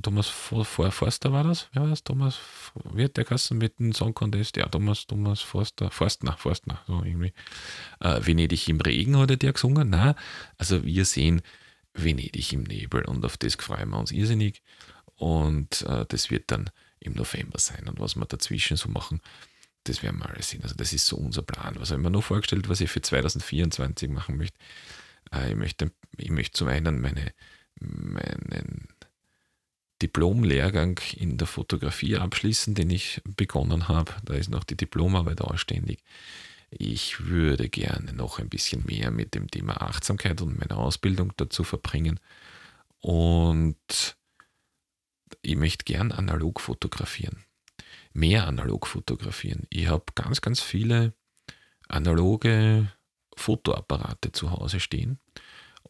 Thomas 0.02 0.28
Forster 0.28 1.32
war 1.32 1.42
das? 1.42 1.68
Wer 1.72 1.82
war 1.82 1.88
das? 1.90 2.04
Thomas, 2.04 2.38
wird 2.84 3.16
der 3.16 3.24
Kassen 3.24 3.58
mit 3.58 3.80
dem 3.80 3.92
Song 3.92 4.14
Contest? 4.14 4.56
Ja, 4.56 4.68
Thomas, 4.68 5.06
Thomas 5.06 5.40
Forster, 5.40 5.90
Forstner, 5.90 6.36
Forstner, 6.36 6.80
so 6.86 7.02
irgendwie. 7.02 7.32
Äh, 8.00 8.24
Venedig 8.24 8.68
im 8.68 8.80
Regen 8.80 9.18
hat 9.18 9.30
er 9.30 9.36
der 9.36 9.52
gesungen? 9.52 9.90
Nein, 9.90 10.14
also 10.56 10.84
wir 10.84 11.04
sehen 11.04 11.42
Venedig 11.94 12.52
im 12.52 12.62
Nebel 12.62 13.04
und 13.04 13.24
auf 13.24 13.36
das 13.36 13.54
freuen 13.54 13.90
wir 13.90 13.98
uns 13.98 14.12
irrsinnig. 14.12 14.62
Und 15.16 15.82
äh, 15.82 16.04
das 16.08 16.30
wird 16.30 16.50
dann 16.50 16.70
im 17.00 17.14
November 17.14 17.58
sein. 17.58 17.88
Und 17.88 18.00
was 18.00 18.16
wir 18.16 18.24
dazwischen 18.26 18.76
so 18.76 18.88
machen, 18.88 19.20
das 19.84 20.02
werden 20.02 20.18
wir 20.20 20.30
alles 20.30 20.50
sehen. 20.50 20.62
Also 20.62 20.74
das 20.74 20.92
ist 20.92 21.06
so 21.06 21.16
unser 21.16 21.42
Plan. 21.42 21.74
Was 21.78 21.90
habe 21.90 22.00
ich 22.00 22.04
mir 22.04 22.10
noch 22.10 22.24
vorgestellt, 22.24 22.68
was 22.68 22.80
ich 22.80 22.90
für 22.90 23.02
2024 23.02 24.08
machen 24.08 24.36
möchte? 24.36 24.58
Äh, 25.32 25.50
ich, 25.50 25.56
möchte 25.56 25.92
ich 26.16 26.30
möchte 26.30 26.58
zum 26.58 26.68
einen 26.68 27.00
meine, 27.00 27.32
meinen 27.80 28.88
Diplomlehrgang 30.00 31.00
in 31.16 31.38
der 31.38 31.46
Fotografie 31.46 32.16
abschließen, 32.16 32.74
den 32.74 32.90
ich 32.90 33.22
begonnen 33.24 33.88
habe. 33.88 34.12
Da 34.24 34.34
ist 34.34 34.50
noch 34.50 34.64
die 34.64 34.76
Diplomarbeit 34.76 35.40
ausständig. 35.40 36.02
Ich 36.78 37.26
würde 37.26 37.68
gerne 37.68 38.12
noch 38.12 38.38
ein 38.38 38.48
bisschen 38.48 38.84
mehr 38.86 39.10
mit 39.10 39.34
dem 39.34 39.50
Thema 39.50 39.82
Achtsamkeit 39.82 40.40
und 40.42 40.58
meine 40.58 40.76
Ausbildung 40.76 41.32
dazu 41.36 41.64
verbringen. 41.64 42.18
Und 43.00 44.16
ich 45.42 45.56
möchte 45.56 45.84
gern 45.84 46.12
analog 46.12 46.60
fotografieren 46.60 47.44
mehr 48.14 48.46
analog 48.46 48.86
fotografieren. 48.86 49.66
Ich 49.70 49.88
habe 49.88 50.04
ganz, 50.14 50.40
ganz 50.40 50.60
viele 50.60 51.14
analoge 51.88 52.92
Fotoapparate 53.36 54.32
zu 54.32 54.50
Hause 54.50 54.80
stehen 54.80 55.18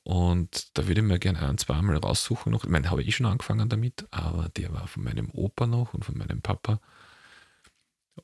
Und 0.04 0.76
da 0.76 0.86
würde 0.88 1.00
ich 1.00 1.06
mir 1.06 1.18
gerne 1.18 1.40
ein, 1.48 1.58
zweimal 1.58 1.96
raussuchen. 1.96 2.54
Ich 2.54 2.64
meine, 2.64 2.90
habe 2.90 3.02
ich 3.02 3.16
schon 3.16 3.26
angefangen 3.26 3.68
damit, 3.68 4.06
aber 4.10 4.48
der 4.50 4.72
war 4.72 4.88
von 4.88 5.04
meinem 5.04 5.30
Opa 5.30 5.66
noch 5.66 5.94
und 5.94 6.04
von 6.04 6.18
meinem 6.18 6.42
Papa. 6.42 6.80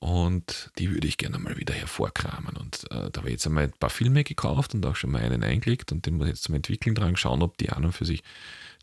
Und 0.01 0.70
die 0.79 0.90
würde 0.90 1.09
ich 1.09 1.16
gerne 1.16 1.38
mal 1.38 1.57
wieder 1.57 1.74
hervorkramen. 1.74 2.57
Und 2.57 2.85
äh, 2.90 3.11
da 3.11 3.20
habe 3.20 3.29
ich 3.29 3.33
jetzt 3.33 3.46
einmal 3.46 3.64
ein 3.64 3.72
paar 3.72 3.90
Filme 3.90 4.22
gekauft 4.22 4.74
und 4.74 4.85
auch 4.85 4.96
schon 4.96 5.11
mal 5.11 5.22
einen 5.22 5.42
eingelegt 5.42 5.92
und 5.92 6.05
den 6.05 6.16
muss 6.16 6.27
ich 6.27 6.35
jetzt 6.35 6.44
zum 6.44 6.55
Entwickeln 6.55 6.94
dran 6.94 7.16
schauen, 7.16 7.42
ob 7.42 7.57
die 7.59 7.70
an 7.70 7.85
und 7.85 7.92
für 7.92 8.05
sich 8.05 8.22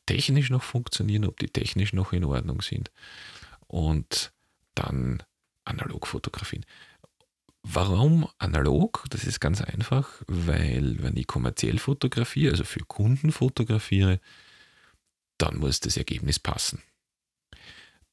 technisch 0.06 0.50
noch 0.50 0.64
funktionieren, 0.64 1.26
ob 1.26 1.40
die 1.40 1.48
technisch 1.48 1.94
noch 1.94 2.12
in 2.12 2.26
Ordnung 2.26 2.62
sind. 2.62 2.92
Und 3.68 4.34
dann 4.74 5.24
Analogfotografien. 5.64 6.66
Warum 7.64 8.28
analog? 8.38 9.06
Das 9.10 9.24
ist 9.24 9.40
ganz 9.40 9.62
einfach, 9.62 10.22
weil 10.28 11.02
wenn 11.02 11.18
ich 11.18 11.26
kommerziell 11.26 11.80
fotografiere, 11.80 12.52
also 12.52 12.64
für 12.64 12.82
Kunden 12.82 13.32
fotografiere, 13.32 14.20
dann 15.40 15.58
muss 15.58 15.80
das 15.80 15.98
Ergebnis 15.98 16.40
passen. 16.40 16.84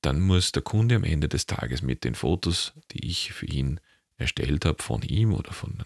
Dann 0.03 0.21
muss 0.21 0.53
der 0.53 0.63
Kunde 0.63 0.97
am 0.97 1.05
Ende 1.05 1.29
des 1.29 1.47
Tages 1.47 1.83
mit 1.83 2.05
den 2.05 2.15
Fotos, 2.15 2.75
die 2.91 3.07
ich 3.07 3.33
für 3.33 3.47
ihn 3.47 3.81
erstellt 4.19 4.65
habe, 4.65 4.83
von 4.83 5.03
ihm 5.03 5.33
oder 5.33 5.53
von 5.53 5.79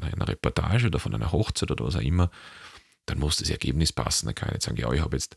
einer 0.00 0.28
Reportage 0.28 0.86
oder 0.86 0.98
von 0.98 1.14
einer 1.14 1.32
Hochzeit 1.32 1.70
oder 1.70 1.84
was 1.84 1.96
auch 1.96 2.00
immer, 2.00 2.30
dann 3.06 3.18
muss 3.18 3.36
das 3.36 3.50
Ergebnis 3.50 3.92
passen. 3.92 4.26
Da 4.26 4.32
kann 4.32 4.48
ich 4.48 4.54
nicht 4.54 4.62
sagen, 4.62 4.76
ja, 4.78 4.92
ich 4.92 5.00
habe 5.00 5.16
jetzt 5.16 5.36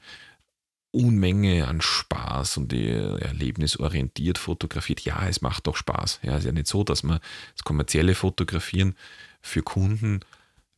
Unmenge 0.91 1.67
an 1.67 1.81
Spaß 1.81 2.57
und 2.57 2.73
erlebnisorientiert 2.73 4.39
fotografiert. 4.39 5.01
Ja, 5.01 5.27
es 5.27 5.41
macht 5.41 5.67
doch 5.67 5.75
Spaß. 5.75 6.21
Ja, 6.23 6.33
es 6.33 6.39
ist 6.39 6.45
ja 6.45 6.51
nicht 6.51 6.67
so, 6.67 6.83
dass 6.83 7.03
man 7.03 7.19
das 7.55 7.63
kommerzielle 7.63 8.15
Fotografieren 8.15 8.95
für 9.41 9.61
Kunden 9.61 10.21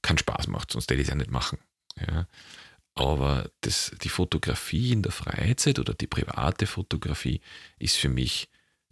keinen 0.02 0.18
Spaß 0.18 0.48
macht, 0.48 0.72
sonst 0.72 0.92
hätte 0.92 1.02
ich 1.02 1.08
es 1.08 1.10
ja 1.10 1.16
nicht 1.16 1.32
machen. 1.32 1.60
Ja. 1.96 2.28
Aber 2.96 3.50
das, 3.62 3.92
die 4.04 4.10
Fotografie 4.10 4.92
in 4.92 5.02
der 5.02 5.12
Freizeit 5.12 5.80
oder 5.80 5.94
die 5.94 6.08
private 6.08 6.68
Fotografie 6.68 7.42
ist 7.80 7.98
für 7.98 8.10
mich 8.10 8.50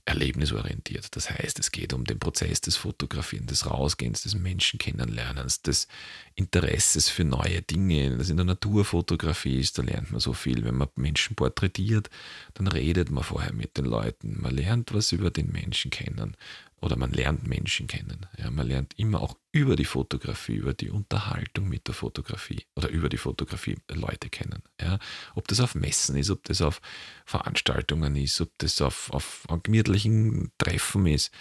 erlebnisorientiert. 0.09 1.15
Das 1.15 1.29
heißt, 1.29 1.59
es 1.59 1.71
geht 1.71 1.93
um 1.93 2.03
den 2.03 2.17
Prozess 2.17 2.61
des 2.61 2.77
Fotografieren, 2.77 3.45
des 3.45 3.67
Rausgehens, 3.67 4.23
des 4.23 4.33
Menschen 4.33 4.79
kennenlernens, 4.79 5.61
des 5.61 5.87
Interesses 6.33 7.09
für 7.09 7.23
neue 7.23 7.61
Dinge. 7.61 8.17
Das 8.17 8.29
in 8.29 8.37
der 8.37 8.45
Naturfotografie 8.45 9.59
ist, 9.59 9.77
da 9.77 9.83
lernt 9.83 10.11
man 10.11 10.19
so 10.19 10.33
viel. 10.33 10.63
Wenn 10.63 10.77
man 10.77 10.87
Menschen 10.95 11.35
porträtiert, 11.35 12.09
dann 12.55 12.67
redet 12.67 13.11
man 13.11 13.23
vorher 13.23 13.53
mit 13.53 13.77
den 13.77 13.85
Leuten. 13.85 14.41
Man 14.41 14.55
lernt 14.55 14.93
was 14.93 15.11
über 15.11 15.29
den 15.29 15.51
Menschen 15.51 15.91
kennen 15.91 16.35
oder 16.81 16.95
man 16.95 17.11
lernt 17.11 17.47
Menschen 17.47 17.87
kennen. 17.87 18.25
Ja, 18.37 18.49
man 18.49 18.67
lernt 18.67 18.97
immer 18.97 19.21
auch 19.21 19.37
über 19.51 19.75
die 19.75 19.85
Fotografie, 19.85 20.55
über 20.55 20.73
die 20.73 20.89
Unterhaltung 20.89 21.67
mit 21.67 21.87
der 21.87 21.93
Fotografie 21.93 22.65
oder 22.75 22.89
über 22.89 23.09
die 23.09 23.17
Fotografie 23.17 23.77
Leute 23.89 24.29
kennen. 24.29 24.63
Ja, 24.79 24.99
ob 25.35 25.47
das 25.47 25.59
auf 25.59 25.75
Messen 25.75 26.15
ist, 26.15 26.29
ob 26.29 26.43
das 26.45 26.61
auf 26.61 26.81
Veranstaltungen 27.25 28.15
ist, 28.15 28.39
ob 28.41 28.51
das 28.59 28.81
auf, 28.81 29.11
auf, 29.11 29.45
gemütlichen 29.63 30.51
Treffen 30.57 31.05
ist. 31.07 31.31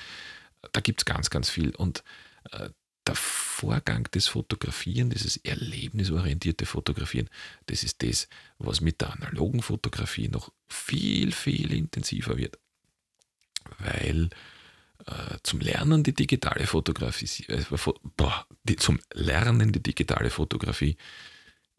Da 0.72 0.80
gibt 0.80 1.00
es 1.00 1.04
ganz, 1.04 1.30
ganz 1.30 1.50
viel. 1.50 1.74
Und 1.76 2.02
äh, 2.50 2.70
der 3.06 3.14
Vorgang 3.14 4.04
des 4.10 4.28
Fotografieren, 4.28 5.10
dieses 5.10 5.38
erlebnisorientierte 5.38 6.66
Fotografieren, 6.66 7.30
das 7.66 7.82
ist 7.82 8.02
das, 8.02 8.28
was 8.58 8.80
mit 8.80 9.00
der 9.00 9.12
analogen 9.12 9.62
Fotografie 9.62 10.28
noch 10.28 10.52
viel, 10.68 11.32
viel 11.32 11.72
intensiver 11.72 12.36
wird. 12.36 12.58
Weil 13.78 14.30
zum 15.42 15.60
Lernen 15.60 16.02
die 16.02 16.14
digitale 16.14 16.66
Fotografie, 16.66 17.44
äh, 17.48 17.62
boah, 18.16 18.46
die, 18.64 18.76
zum 18.76 19.00
Lernen 19.12 19.72
die 19.72 19.82
digitale 19.82 20.30
Fotografie 20.30 20.96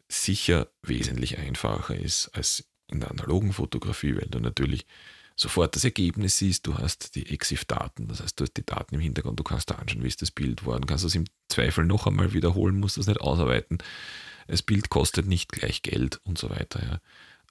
sicher 0.08 0.68
wesentlich 0.82 1.38
einfacher 1.38 1.94
ist 1.94 2.28
als 2.28 2.64
in 2.88 3.00
der 3.00 3.10
analogen 3.10 3.52
Fotografie, 3.52 4.16
weil 4.16 4.28
du 4.28 4.40
natürlich 4.40 4.86
sofort 5.36 5.76
das 5.76 5.84
Ergebnis 5.84 6.38
siehst, 6.38 6.66
du 6.66 6.76
hast 6.76 7.14
die 7.14 7.30
EXIF-Daten, 7.32 8.08
das 8.08 8.20
heißt, 8.20 8.38
du 8.38 8.44
hast 8.44 8.56
die 8.56 8.66
Daten 8.66 8.96
im 8.96 9.00
Hintergrund, 9.00 9.38
du 9.38 9.44
kannst 9.44 9.70
da 9.70 9.76
anschauen, 9.76 10.02
wie 10.02 10.08
ist 10.08 10.22
das 10.22 10.30
Bild 10.30 10.64
worden, 10.64 10.86
kannst 10.86 11.04
es 11.04 11.14
im 11.14 11.24
Zweifel 11.48 11.84
noch 11.84 12.06
einmal 12.06 12.32
wiederholen, 12.32 12.78
musst 12.78 12.98
das 12.98 13.06
nicht 13.06 13.20
ausarbeiten. 13.20 13.78
Das 14.48 14.62
Bild 14.62 14.90
kostet 14.90 15.26
nicht 15.26 15.50
gleich 15.50 15.82
Geld 15.82 16.20
und 16.24 16.36
so 16.36 16.50
weiter. 16.50 16.82
Ja. 16.82 17.00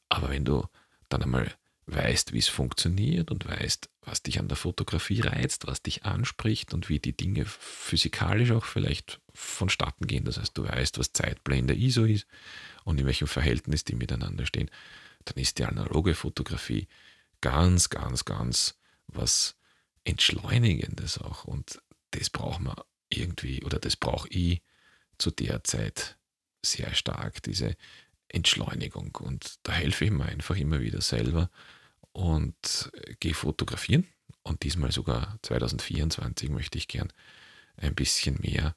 Aber 0.09 0.29
wenn 0.29 0.43
du 0.43 0.67
dann 1.07 1.23
einmal 1.23 1.51
weißt, 1.93 2.33
wie 2.33 2.39
es 2.39 2.47
funktioniert 2.47 3.31
und 3.31 3.47
weißt, 3.47 3.89
was 4.01 4.23
dich 4.23 4.39
an 4.39 4.47
der 4.47 4.57
Fotografie 4.57 5.21
reizt, 5.21 5.67
was 5.67 5.81
dich 5.81 6.05
anspricht 6.05 6.73
und 6.73 6.89
wie 6.89 6.99
die 6.99 7.15
Dinge 7.15 7.45
physikalisch 7.45 8.51
auch 8.51 8.65
vielleicht 8.65 9.19
vonstatten 9.33 10.07
gehen. 10.07 10.25
Das 10.25 10.37
heißt, 10.37 10.57
du 10.57 10.63
weißt, 10.63 10.97
was 10.97 11.13
Zeitblende 11.13 11.75
ISO 11.75 12.05
ist 12.05 12.27
und 12.83 12.99
in 12.99 13.05
welchem 13.05 13.27
Verhältnis 13.27 13.83
die 13.83 13.95
miteinander 13.95 14.45
stehen. 14.45 14.69
Dann 15.25 15.37
ist 15.37 15.59
die 15.59 15.65
analoge 15.65 16.15
Fotografie 16.15 16.87
ganz, 17.41 17.89
ganz, 17.89 18.25
ganz 18.25 18.75
was 19.07 19.55
Entschleunigendes 20.03 21.19
auch. 21.19 21.43
Und 21.45 21.81
das 22.11 22.29
braucht 22.29 22.61
man 22.61 22.75
irgendwie, 23.09 23.63
oder 23.63 23.79
das 23.79 23.95
brauche 23.95 24.27
ich 24.29 24.61
zu 25.17 25.31
der 25.31 25.63
Zeit 25.63 26.17
sehr 26.63 26.93
stark, 26.93 27.43
diese 27.43 27.75
Entschleunigung. 28.27 29.15
Und 29.21 29.55
da 29.63 29.73
helfe 29.73 30.05
ich 30.05 30.11
mir 30.11 30.25
einfach 30.25 30.55
immer 30.55 30.81
wieder 30.81 31.01
selber 31.01 31.49
und 32.11 32.91
gehe 33.19 33.33
fotografieren. 33.33 34.07
Und 34.43 34.63
diesmal 34.63 34.91
sogar 34.91 35.37
2024 35.43 36.49
möchte 36.49 36.77
ich 36.77 36.87
gern 36.87 37.11
ein 37.77 37.95
bisschen 37.95 38.39
mehr 38.41 38.75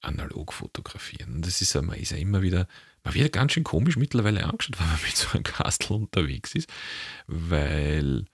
analog 0.00 0.52
fotografieren. 0.52 1.36
Und 1.36 1.46
das 1.46 1.60
ist, 1.60 1.74
man 1.74 1.98
ist 1.98 2.12
ja 2.12 2.18
immer 2.18 2.42
wieder, 2.42 2.66
man 3.04 3.14
wird 3.14 3.32
ganz 3.32 3.52
schön 3.52 3.64
komisch 3.64 3.96
mittlerweile 3.96 4.44
angeschaut, 4.44 4.78
wenn 4.78 4.86
man 4.86 5.02
mit 5.02 5.16
so 5.16 5.28
einem 5.30 5.42
Kastel 5.42 5.96
unterwegs 5.96 6.54
ist, 6.54 6.70
weil 7.26 8.24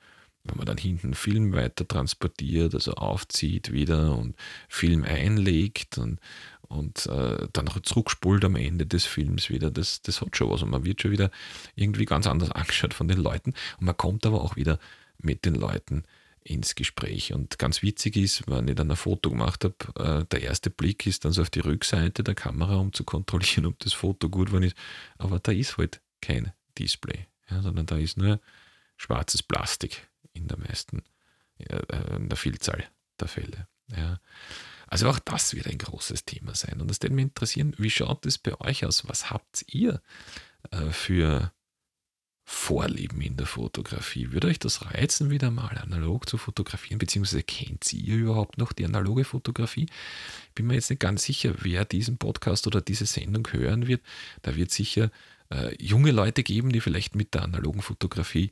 wenn 0.44 0.56
man 0.56 0.66
dann 0.66 0.78
hinten 0.78 1.14
Film 1.14 1.52
weiter 1.52 1.86
transportiert, 1.86 2.74
also 2.74 2.94
aufzieht 2.94 3.72
wieder 3.72 4.16
und 4.16 4.36
Film 4.68 5.04
einlegt 5.04 5.98
und, 5.98 6.18
und 6.70 7.06
äh, 7.06 7.48
dann 7.52 7.64
noch 7.64 7.80
zurückspult 7.80 8.44
am 8.44 8.54
Ende 8.54 8.86
des 8.86 9.04
Films 9.04 9.50
wieder, 9.50 9.72
das, 9.72 10.02
das 10.02 10.20
hat 10.20 10.36
schon 10.36 10.50
was. 10.50 10.62
Und 10.62 10.70
man 10.70 10.84
wird 10.84 11.02
schon 11.02 11.10
wieder 11.10 11.32
irgendwie 11.74 12.04
ganz 12.04 12.28
anders 12.28 12.50
angeschaut 12.52 12.94
von 12.94 13.08
den 13.08 13.18
Leuten. 13.18 13.54
Und 13.78 13.86
man 13.86 13.96
kommt 13.96 14.24
aber 14.24 14.40
auch 14.40 14.54
wieder 14.54 14.78
mit 15.18 15.44
den 15.44 15.56
Leuten 15.56 16.04
ins 16.44 16.76
Gespräch. 16.76 17.32
Und 17.32 17.58
ganz 17.58 17.82
witzig 17.82 18.16
ist, 18.16 18.48
wenn 18.48 18.68
ich 18.68 18.76
dann 18.76 18.88
ein 18.88 18.96
Foto 18.96 19.30
gemacht 19.30 19.64
habe, 19.64 20.20
äh, 20.22 20.24
der 20.26 20.42
erste 20.42 20.70
Blick 20.70 21.06
ist 21.06 21.24
dann 21.24 21.32
so 21.32 21.42
auf 21.42 21.50
die 21.50 21.58
Rückseite 21.58 22.22
der 22.22 22.36
Kamera, 22.36 22.76
um 22.76 22.92
zu 22.92 23.02
kontrollieren, 23.02 23.66
ob 23.66 23.78
das 23.80 23.92
Foto 23.92 24.28
gut 24.28 24.46
geworden 24.46 24.64
ist. 24.64 24.76
Aber 25.18 25.40
da 25.40 25.50
ist 25.50 25.76
halt 25.76 26.00
kein 26.22 26.52
Display, 26.78 27.26
ja, 27.50 27.62
sondern 27.62 27.86
da 27.86 27.96
ist 27.96 28.16
nur 28.16 28.38
schwarzes 28.96 29.42
Plastik 29.42 30.08
in 30.34 30.46
der 30.46 30.58
meisten, 30.58 31.02
äh, 31.58 32.14
in 32.14 32.28
der 32.28 32.38
Vielzahl 32.38 32.84
der 33.18 33.26
Fälle. 33.26 33.66
Ja. 33.88 34.20
Also 34.90 35.08
auch 35.08 35.20
das 35.20 35.54
wird 35.54 35.68
ein 35.68 35.78
großes 35.78 36.24
Thema 36.24 36.54
sein. 36.54 36.80
Und 36.80 36.90
es 36.90 37.00
würde 37.00 37.14
mich 37.14 37.22
interessieren, 37.22 37.74
wie 37.78 37.90
schaut 37.90 38.26
es 38.26 38.38
bei 38.38 38.60
euch 38.60 38.84
aus? 38.84 39.08
Was 39.08 39.30
habt 39.30 39.64
ihr 39.68 40.02
äh, 40.72 40.90
für 40.90 41.52
Vorlieben 42.44 43.20
in 43.20 43.36
der 43.36 43.46
Fotografie? 43.46 44.32
Würde 44.32 44.48
euch 44.48 44.58
das 44.58 44.84
reizen, 44.84 45.30
wieder 45.30 45.52
mal 45.52 45.78
analog 45.78 46.28
zu 46.28 46.36
fotografieren? 46.36 46.98
Beziehungsweise 46.98 47.44
kennt 47.44 47.92
ihr 47.92 48.16
überhaupt 48.16 48.58
noch 48.58 48.72
die 48.72 48.84
analoge 48.84 49.22
Fotografie? 49.22 49.86
Bin 50.56 50.66
mir 50.66 50.74
jetzt 50.74 50.90
nicht 50.90 50.98
ganz 50.98 51.22
sicher, 51.22 51.54
wer 51.60 51.84
diesen 51.84 52.18
Podcast 52.18 52.66
oder 52.66 52.80
diese 52.80 53.06
Sendung 53.06 53.46
hören 53.52 53.86
wird. 53.86 54.02
Da 54.42 54.56
wird 54.56 54.72
sicher 54.72 55.12
äh, 55.50 55.72
junge 55.80 56.10
Leute 56.10 56.42
geben, 56.42 56.72
die 56.72 56.80
vielleicht 56.80 57.14
mit 57.14 57.34
der 57.34 57.44
analogen 57.44 57.82
Fotografie 57.82 58.50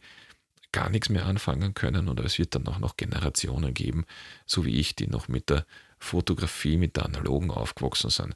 gar 0.70 0.90
nichts 0.90 1.08
mehr 1.08 1.26
anfangen 1.26 1.74
können 1.74 2.08
oder 2.08 2.24
es 2.24 2.38
wird 2.38 2.54
dann 2.54 2.68
auch 2.68 2.78
noch 2.78 2.96
Generationen 2.96 3.74
geben, 3.74 4.04
so 4.46 4.64
wie 4.64 4.76
ich, 4.76 4.94
die 4.94 5.08
noch 5.08 5.26
mit 5.26 5.50
der 5.50 5.66
Fotografie, 5.98 6.76
mit 6.76 6.96
der 6.96 7.06
analogen 7.06 7.50
aufgewachsen 7.50 8.10
sind 8.10 8.34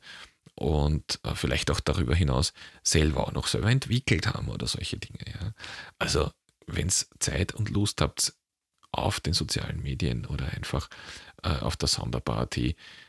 und 0.55 1.20
äh, 1.25 1.35
vielleicht 1.35 1.70
auch 1.70 1.81
darüber 1.81 2.14
hinaus 2.14 2.53
selber 2.83 3.27
auch 3.27 3.33
noch 3.33 3.46
selber 3.46 3.70
entwickelt 3.70 4.27
haben 4.27 4.48
oder 4.48 4.66
solche 4.66 4.98
Dinge. 4.98 5.25
Ja. 5.27 5.53
Also 5.98 6.31
wenn 6.66 6.88
es 6.88 7.09
Zeit 7.18 7.55
und 7.55 7.70
Lust 7.70 8.01
habt 8.01 8.35
auf 8.92 9.20
den 9.20 9.33
sozialen 9.33 9.83
Medien 9.83 10.27
oder 10.27 10.46
einfach 10.53 10.88
äh, 11.42 11.48
auf 11.48 11.77
der 11.77 11.88
Sonderbar.at, 11.88 12.59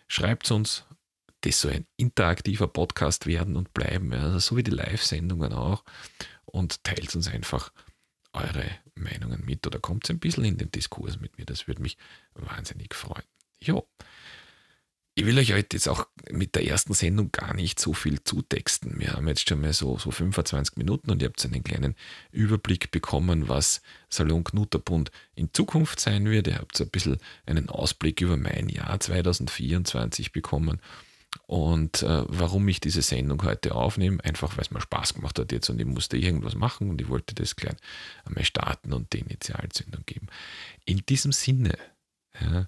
schreibt 0.07 0.49
uns, 0.51 0.85
das 1.41 1.59
soll 1.59 1.73
ein 1.73 1.87
interaktiver 1.97 2.67
Podcast 2.67 3.25
werden 3.25 3.57
und 3.57 3.73
bleiben, 3.73 4.13
ja. 4.13 4.21
also 4.21 4.39
so 4.39 4.57
wie 4.57 4.63
die 4.63 4.71
Live-Sendungen 4.71 5.51
auch 5.51 5.83
und 6.45 6.83
teilt 6.83 7.13
uns 7.15 7.27
einfach 7.27 7.71
eure 8.31 8.65
Meinungen 8.95 9.43
mit 9.45 9.67
oder 9.67 9.79
kommt 9.79 10.09
ein 10.09 10.19
bisschen 10.19 10.45
in 10.45 10.57
den 10.57 10.71
Diskurs 10.71 11.19
mit 11.19 11.37
mir. 11.37 11.45
Das 11.45 11.67
würde 11.67 11.81
mich 11.81 11.97
wahnsinnig 12.33 12.95
freuen. 12.95 13.25
Jo. 13.59 13.87
Ich 15.15 15.27
will 15.27 15.37
euch 15.37 15.53
heute 15.53 15.77
jetzt 15.77 15.87
auch 15.87 16.07
mit 16.31 16.55
der 16.55 16.65
ersten 16.65 16.95
Sendung 16.95 17.31
gar 17.31 17.53
nicht 17.53 17.79
so 17.79 17.93
viel 17.93 18.23
zutexten. 18.23 18.99
Wir 18.99 19.13
haben 19.13 19.27
jetzt 19.27 19.47
schon 19.47 19.61
mal 19.61 19.71
so, 19.71 19.99
so 19.99 20.09
25 20.09 20.75
Minuten 20.77 21.11
und 21.11 21.21
ihr 21.21 21.27
habt 21.27 21.45
einen 21.45 21.63
kleinen 21.63 21.95
Überblick 22.31 22.89
bekommen, 22.89 23.47
was 23.47 23.83
Salon 24.09 24.43
Knutterbund 24.43 25.11
in 25.35 25.53
Zukunft 25.53 25.99
sein 25.99 26.25
wird. 26.25 26.47
Ihr 26.47 26.57
habt 26.57 26.81
ein 26.81 26.89
bisschen 26.89 27.17
einen 27.45 27.69
Ausblick 27.69 28.21
über 28.21 28.37
mein 28.37 28.69
Jahr 28.69 28.99
2024 28.99 30.31
bekommen. 30.31 30.81
Und 31.45 32.01
äh, 32.01 32.23
warum 32.27 32.67
ich 32.67 32.79
diese 32.79 33.03
Sendung 33.03 33.43
heute 33.43 33.75
aufnehme, 33.75 34.23
einfach 34.23 34.57
weil 34.57 34.63
es 34.63 34.71
mir 34.71 34.81
Spaß 34.81 35.13
gemacht 35.13 35.37
hat 35.37 35.51
jetzt 35.51 35.69
und 35.69 35.79
ich 35.79 35.85
musste 35.85 36.17
irgendwas 36.17 36.55
machen 36.55 36.89
und 36.89 36.99
ich 37.01 37.09
wollte 37.09 37.35
das 37.35 37.55
gleich 37.55 37.75
einmal 38.25 38.45
starten 38.45 38.93
und 38.93 39.13
die 39.13 39.19
Initialzündung 39.19 40.03
geben. 40.07 40.27
In 40.85 41.05
diesem 41.05 41.31
Sinne 41.31 41.77
ja, 42.39 42.67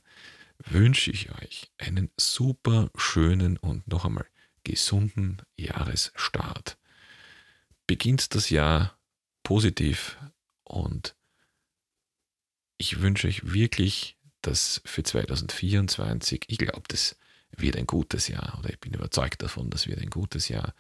wünsche 0.59 1.11
ich 1.11 1.31
euch 1.31 1.71
einen 1.77 2.11
super 2.17 2.89
schönen 2.95 3.57
und 3.57 3.87
noch 3.87 4.05
einmal 4.05 4.27
gesunden 4.63 5.41
Jahresstart. 5.57 6.77
Beginnt 7.87 8.33
das 8.35 8.49
Jahr 8.49 8.97
positiv 9.43 10.17
und 10.63 11.15
ich 12.77 13.01
wünsche 13.01 13.27
euch 13.27 13.53
wirklich, 13.53 14.17
dass 14.41 14.81
für 14.85 15.03
2024, 15.03 16.45
ich 16.47 16.57
glaube, 16.57 16.83
das 16.87 17.15
wird 17.51 17.77
ein 17.77 17.87
gutes 17.87 18.27
Jahr 18.27 18.57
oder 18.59 18.69
ich 18.69 18.79
bin 18.79 18.93
überzeugt 18.93 19.41
davon, 19.41 19.69
das 19.69 19.87
wird 19.87 20.01
ein 20.01 20.09
gutes 20.09 20.49
Jahr. 20.49 20.73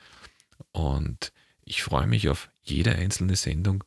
Und 0.71 1.31
ich 1.63 1.83
freue 1.83 2.07
mich 2.07 2.27
auf 2.29 2.49
jede 2.61 2.93
einzelne 2.95 3.35
Sendung, 3.35 3.83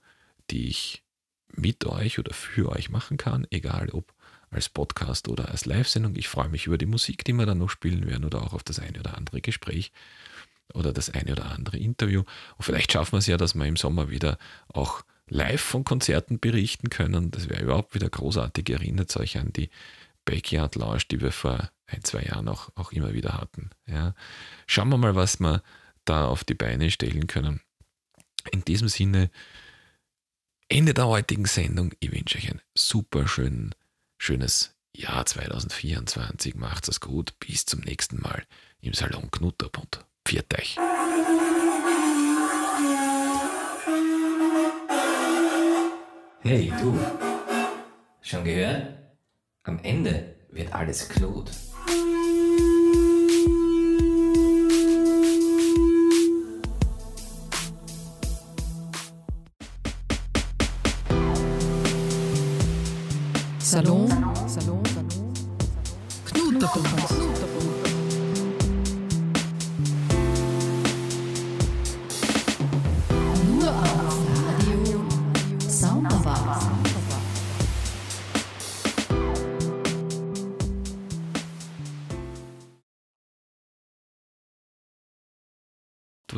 die 0.51 0.69
ich 0.69 1.05
mit 1.53 1.85
euch 1.85 2.19
oder 2.19 2.33
für 2.33 2.71
euch 2.71 2.89
machen 2.89 3.17
kann, 3.17 3.47
egal 3.51 3.91
ob 3.91 4.15
als 4.51 4.69
Podcast 4.69 5.29
oder 5.29 5.49
als 5.51 5.67
Live-Sendung. 5.67 6.17
Ich 6.17 6.29
freue 6.29 6.49
mich 6.49 6.67
über 6.67 6.79
die 6.79 6.87
Musik, 6.87 7.25
die 7.25 7.33
wir 7.33 7.47
dann 7.47 7.59
noch 7.59 7.71
spielen 7.71 8.07
werden 8.07 8.25
oder 8.25 8.43
auch 8.43 8.55
auf 8.55 8.63
das 8.63 8.79
eine 8.79 8.99
oder 9.01 9.17
andere 9.17 9.41
Gespräch 9.41 9.93
oder 10.75 10.93
das 10.93 11.11
eine 11.11 11.33
oder 11.33 11.51
andere 11.51 11.79
Interview. 11.79 12.21
Und 12.57 12.65
vielleicht 12.65 12.93
schaffen 12.93 13.13
wir 13.13 13.19
es 13.19 13.27
ja, 13.27 13.37
dass 13.37 13.55
wir 13.55 13.67
im 13.67 13.77
Sommer 13.77 14.11
wieder 14.11 14.39
auch 14.69 15.03
live 15.29 15.61
von 15.61 15.85
Konzerten 15.85 16.41
berichten 16.41 16.91
können. 16.91 17.31
Das 17.31 17.49
wäre 17.49 17.63
überhaupt 17.63 17.95
wieder 17.95 18.09
großartig. 18.09 18.69
Erinnert 18.71 19.15
euch 19.17 19.39
an 19.39 19.53
die 19.53 19.71
Backyard 20.25 20.75
Lounge, 20.75 21.03
die 21.11 21.21
wir 21.21 21.33
vor 21.33 21.71
ein, 21.87 22.05
zwei 22.05 22.23
Jahren 22.23 22.49
auch, 22.49 22.71
auch 22.75 22.93
immer 22.93 23.15
wieder 23.15 23.35
hatten. 23.35 23.71
Ja. 23.87 24.15
Schauen 24.67 24.91
wir 24.91 24.99
mal, 24.99 25.15
was 25.15 25.41
wir 25.41 25.63
da 26.05 26.27
auf 26.27 26.45
die 26.45 26.55
Beine 26.55 26.91
stellen 26.91 27.27
können. 27.27 27.61
In 28.51 28.65
diesem 28.65 28.89
Sinne, 28.89 29.31
Ende 30.69 30.93
der 30.93 31.07
heutigen 31.07 31.47
Sendung. 31.47 31.93
Ich 32.01 32.13
wünsche 32.13 32.37
euch 32.39 32.51
ein 32.51 32.61
super 32.75 33.27
schön, 33.27 33.75
schönes 34.19 34.75
Jahr 34.95 35.25
2024. 35.25 36.57
Macht's 36.57 36.89
es 36.89 37.01
gut. 37.01 37.39
Bis 37.39 37.65
zum 37.65 37.81
nächsten 37.81 38.21
Mal 38.21 38.45
im 38.81 38.93
Salon 38.93 39.31
Knutterbund. 39.31 40.05
Pfiat 40.27 40.59
euch. 40.59 40.77
Hey 46.41 46.73
du, 46.81 46.99
schon 48.23 48.45
gehört? 48.45 48.99
Am 49.65 49.79
Ende 49.83 50.37
wird 50.51 50.73
alles 50.73 51.09
Knut. 51.09 51.51
Salon, 63.71 64.09
Salon, 64.47 64.83
Knutterpunkt. 66.25 67.11
Nur 67.11 67.58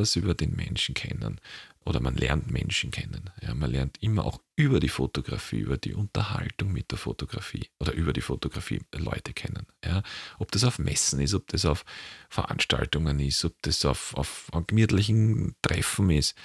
was 0.01 0.17
über 0.17 0.35
den 0.35 0.57
Menschen 0.57 0.95
kennen 0.95 1.41
oder 1.85 2.01
man 2.01 2.15
lernt 2.15 2.51
Menschen 2.51 2.91
kennen. 2.91 3.31
Ja, 3.41 3.55
man 3.55 3.71
lernt 3.71 4.03
immer 4.03 4.25
auch 4.25 4.41
über 4.57 4.81
die 4.81 4.89
Fotografie, 4.89 5.61
über 5.61 5.77
die 5.77 5.95
Unterhaltung 5.95 6.73
mit 6.73 6.91
der 6.91 6.99
Fotografie 6.99 7.69
oder 7.79 7.93
über 7.93 8.13
die 8.13 8.21
Fotografie 8.21 8.83
Leute 8.95 9.33
kennen. 9.33 9.67
Ja, 9.85 10.03
ob 10.39 10.53
das 10.53 10.65
auf 10.65 10.79
Messen 10.79 11.21
ist, 11.21 11.35
ob 11.35 11.47
das 11.49 11.65
auf 11.65 11.85
Veranstaltungen 12.29 13.19
ist, 13.21 13.45
ob 13.45 13.55
das 13.63 13.85
auf, 13.85 14.15
auf, 14.15 14.49
auf 14.53 14.67
gemütlichen 14.67 15.55
Treffen 15.63 16.11
ist. 16.11 16.37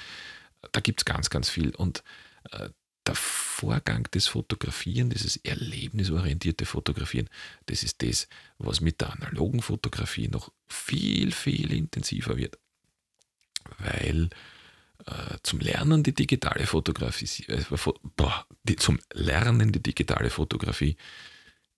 Da 0.71 0.79
gibt 0.79 1.01
es 1.01 1.05
ganz, 1.05 1.29
ganz 1.29 1.49
viel. 1.49 1.75
Und 1.75 2.03
äh, 2.51 2.69
der 3.05 3.15
Vorgang 3.15 4.03
des 4.11 4.27
Fotografieren, 4.27 5.09
dieses 5.09 5.37
erlebnisorientierte 5.37 6.65
Fotografieren, 6.65 7.29
das 7.67 7.83
ist 7.83 8.01
das, 8.01 8.27
was 8.57 8.81
mit 8.81 9.01
der 9.01 9.13
analogen 9.13 9.61
Fotografie 9.61 10.27
noch 10.27 10.51
viel, 10.67 11.31
viel 11.31 11.71
intensiver 11.71 12.37
wird 12.37 12.57
weil 13.79 14.29
äh, 15.05 15.37
zum 15.43 15.59
Lernen 15.59 16.03
die 16.03 16.13
digitale 16.13 16.65
Fotografie, 16.65 17.43
äh, 17.47 17.63
boah, 18.15 18.45
die, 18.63 18.75
zum 18.75 18.99
Lernen 19.13 19.71
die 19.71 19.83
digitale 19.83 20.29
Fotografie 20.29 20.97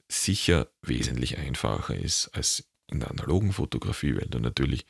sicher 0.08 0.68
wesentlich 0.82 1.38
einfacher 1.38 1.96
ist 1.96 2.30
als 2.30 2.66
in 2.90 3.00
der 3.00 3.12
analogen 3.12 3.52
Fotografie, 3.52 4.16
weil 4.16 4.28
du 4.28 4.40
natürlich 4.40 4.86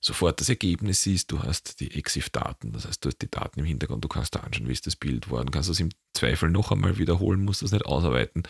sofort 0.00 0.40
das 0.40 0.48
Ergebnis 0.48 1.02
siehst, 1.02 1.30
du 1.30 1.42
hast 1.42 1.80
die 1.80 1.94
EXIF-Daten, 1.94 2.72
das 2.72 2.86
heißt, 2.86 3.04
du 3.04 3.08
hast 3.08 3.22
die 3.22 3.30
Daten 3.30 3.60
im 3.60 3.66
Hintergrund, 3.66 4.02
du 4.02 4.08
kannst 4.08 4.34
da 4.34 4.40
anschauen, 4.40 4.68
wie 4.68 4.72
ist 4.72 4.86
das 4.86 4.96
Bild 4.96 5.30
worden, 5.30 5.50
kannst 5.50 5.68
es 5.68 5.78
im 5.78 5.90
Zweifel 6.12 6.50
noch 6.50 6.72
einmal 6.72 6.98
wiederholen, 6.98 7.44
musst 7.44 7.62
das 7.62 7.72
nicht 7.72 7.86
ausarbeiten. 7.86 8.42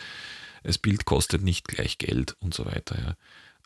Das 0.63 0.77
Bild 0.77 1.05
kostet 1.05 1.43
nicht 1.43 1.67
gleich 1.67 1.97
Geld 1.97 2.35
und 2.39 2.53
so 2.53 2.65
weiter. 2.65 2.97
Ja. 2.97 3.15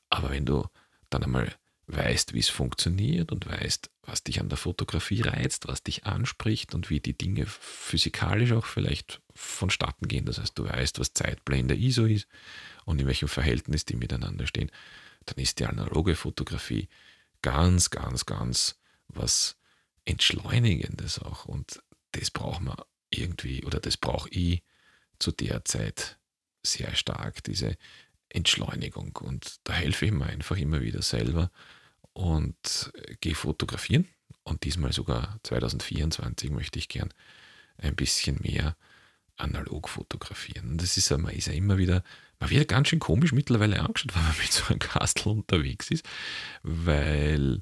Aber 0.10 0.32
wenn 0.32 0.46
du 0.46 0.68
dann 1.10 1.24
einmal 1.24 1.54
weißt, 1.88 2.34
wie 2.34 2.40
es 2.40 2.50
funktioniert 2.50 3.32
und 3.32 3.48
weißt, 3.48 3.90
was 4.04 4.24
dich 4.24 4.42
an 4.42 4.50
der 4.50 4.58
Fotografie 4.58 5.22
reizt, 5.22 5.68
was 5.68 5.84
dich 5.84 6.06
anspricht 6.06 6.76
und 6.76 6.90
wie 6.90 7.00
die 7.00 7.18
Dinge 7.18 7.46
physikalisch 7.46 8.52
auch 8.52 8.66
vielleicht 8.66 9.22
vonstatten 9.34 10.08
gehen. 10.08 10.26
Das 10.26 10.40
heißt, 10.40 10.58
du 10.58 10.66
weißt, 10.66 11.00
was 11.00 11.14
Zeitblende 11.14 11.76
ISO 11.76 12.06
ist 12.06 12.28
und 12.86 13.00
in 13.00 13.08
welchem 13.08 13.30
Verhältnis 13.30 13.86
die 13.86 13.96
miteinander 13.96 14.48
stehen. 14.48 14.70
Dann 15.26 15.38
ist 15.38 15.60
die 15.60 15.66
analoge 15.66 16.16
Fotografie 16.16 16.90
ganz, 17.42 17.90
ganz, 17.90 18.26
ganz 18.26 18.80
was 19.08 19.56
Entschleunigendes 20.04 21.20
auch. 21.20 21.46
Und 21.46 21.82
das 22.12 22.32
braucht 22.32 22.62
man 22.62 22.76
irgendwie, 23.10 23.64
oder 23.64 23.80
das 23.80 23.96
brauche 23.96 24.30
ich 24.30 24.62
zu 25.20 25.32
der 25.32 25.64
Zeit 25.64 26.18
sehr 26.64 26.96
stark, 26.96 27.44
diese 27.44 27.78
Entschleunigung. 28.30 29.16
Und 29.22 29.58
da 29.64 29.74
helfe 29.74 30.06
ich 30.06 30.12
mir 30.12 30.26
einfach 30.26 30.58
immer 30.58 30.82
wieder 30.82 31.02
selber 31.02 31.50
und 32.18 32.92
gehe 33.22 33.36
fotografieren. 33.36 34.08
Und 34.44 34.64
diesmal 34.64 34.92
sogar 34.92 35.40
2024 35.44 36.50
möchte 36.50 36.80
ich 36.80 36.90
gern 36.90 37.14
ein 37.78 37.96
bisschen 37.96 38.40
mehr 38.42 38.76
analog 39.36 39.88
fotografieren. 39.88 40.72
Und 40.72 40.82
das 40.82 40.98
ist, 40.98 41.12
man 41.12 41.32
ist 41.32 41.46
ja 41.46 41.54
immer 41.54 41.78
wieder, 41.78 42.04
man 42.40 42.50
wird 42.50 42.70
ganz 42.70 42.88
schön 42.88 42.98
komisch 43.00 43.34
mittlerweile 43.34 43.80
angeschaut, 43.82 44.16
wenn 44.16 44.24
man 44.24 44.38
mit 44.40 44.52
so 44.52 44.66
einem 44.66 44.80
Kastel 44.80 45.32
unterwegs 45.32 45.92
ist, 45.92 46.06
weil 46.64 47.62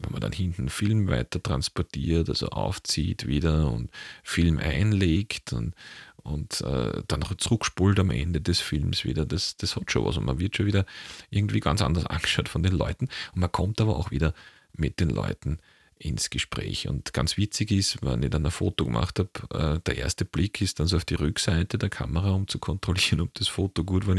wenn 0.00 0.10
man 0.10 0.20
dann 0.20 0.32
hinten 0.32 0.68
Film 0.68 1.06
weiter 1.06 1.40
transportiert, 1.40 2.28
also 2.28 2.48
aufzieht 2.48 3.28
wieder 3.28 3.70
und 3.70 3.88
Film 4.24 4.58
einlegt 4.58 5.52
und, 5.52 5.76
und 6.22 6.60
äh, 6.60 7.02
dann 7.08 7.20
noch 7.20 7.34
zurückspult 7.36 7.98
am 7.98 8.10
Ende 8.10 8.40
des 8.40 8.60
Films 8.60 9.04
wieder, 9.04 9.26
das, 9.26 9.56
das 9.56 9.76
hat 9.76 9.90
schon 9.90 10.04
was. 10.04 10.16
Und 10.16 10.24
man 10.24 10.38
wird 10.38 10.56
schon 10.56 10.66
wieder 10.66 10.86
irgendwie 11.30 11.60
ganz 11.60 11.82
anders 11.82 12.06
angeschaut 12.06 12.48
von 12.48 12.62
den 12.62 12.72
Leuten. 12.72 13.08
Und 13.34 13.40
man 13.40 13.52
kommt 13.52 13.80
aber 13.80 13.96
auch 13.96 14.10
wieder 14.10 14.34
mit 14.72 15.00
den 15.00 15.10
Leuten 15.10 15.58
ins 15.98 16.30
Gespräch. 16.30 16.88
Und 16.88 17.12
ganz 17.12 17.36
witzig 17.36 17.70
ist, 17.70 18.02
wenn 18.02 18.22
ich 18.22 18.30
dann 18.30 18.44
ein 18.44 18.50
Foto 18.50 18.84
gemacht 18.84 19.18
habe, 19.18 19.76
äh, 19.76 19.80
der 19.80 19.98
erste 19.98 20.24
Blick 20.24 20.60
ist 20.60 20.80
dann 20.80 20.86
so 20.86 20.96
auf 20.96 21.04
die 21.04 21.14
Rückseite 21.14 21.78
der 21.78 21.90
Kamera, 21.90 22.30
um 22.30 22.48
zu 22.48 22.58
kontrollieren, 22.58 23.20
ob 23.20 23.34
das 23.34 23.48
Foto 23.48 23.84
gut 23.84 24.06
war. 24.06 24.16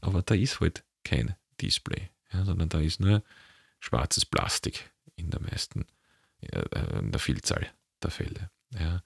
Aber 0.00 0.22
da 0.22 0.34
ist 0.34 0.60
halt 0.60 0.84
kein 1.04 1.34
Display, 1.60 2.10
ja, 2.32 2.44
sondern 2.44 2.68
da 2.68 2.80
ist 2.80 3.00
nur 3.00 3.22
schwarzes 3.78 4.26
Plastik 4.26 4.90
in 5.16 5.30
der 5.30 5.40
meisten, 5.40 5.86
äh, 6.40 6.98
in 6.98 7.12
der 7.12 7.20
Vielzahl 7.20 7.66
der 8.02 8.10
Fälle. 8.10 8.50
Ja. 8.78 9.02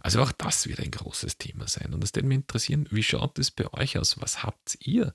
Also 0.00 0.22
auch 0.22 0.32
das 0.32 0.66
wird 0.66 0.80
ein 0.80 0.90
großes 0.90 1.38
Thema 1.38 1.68
sein. 1.68 1.92
Und 1.94 2.02
es 2.02 2.14
würde 2.14 2.28
mich 2.28 2.36
interessieren, 2.36 2.86
wie 2.90 3.02
schaut 3.02 3.38
es 3.38 3.50
bei 3.50 3.72
euch 3.72 3.98
aus? 3.98 4.20
Was 4.20 4.42
habt 4.42 4.78
ihr 4.80 5.14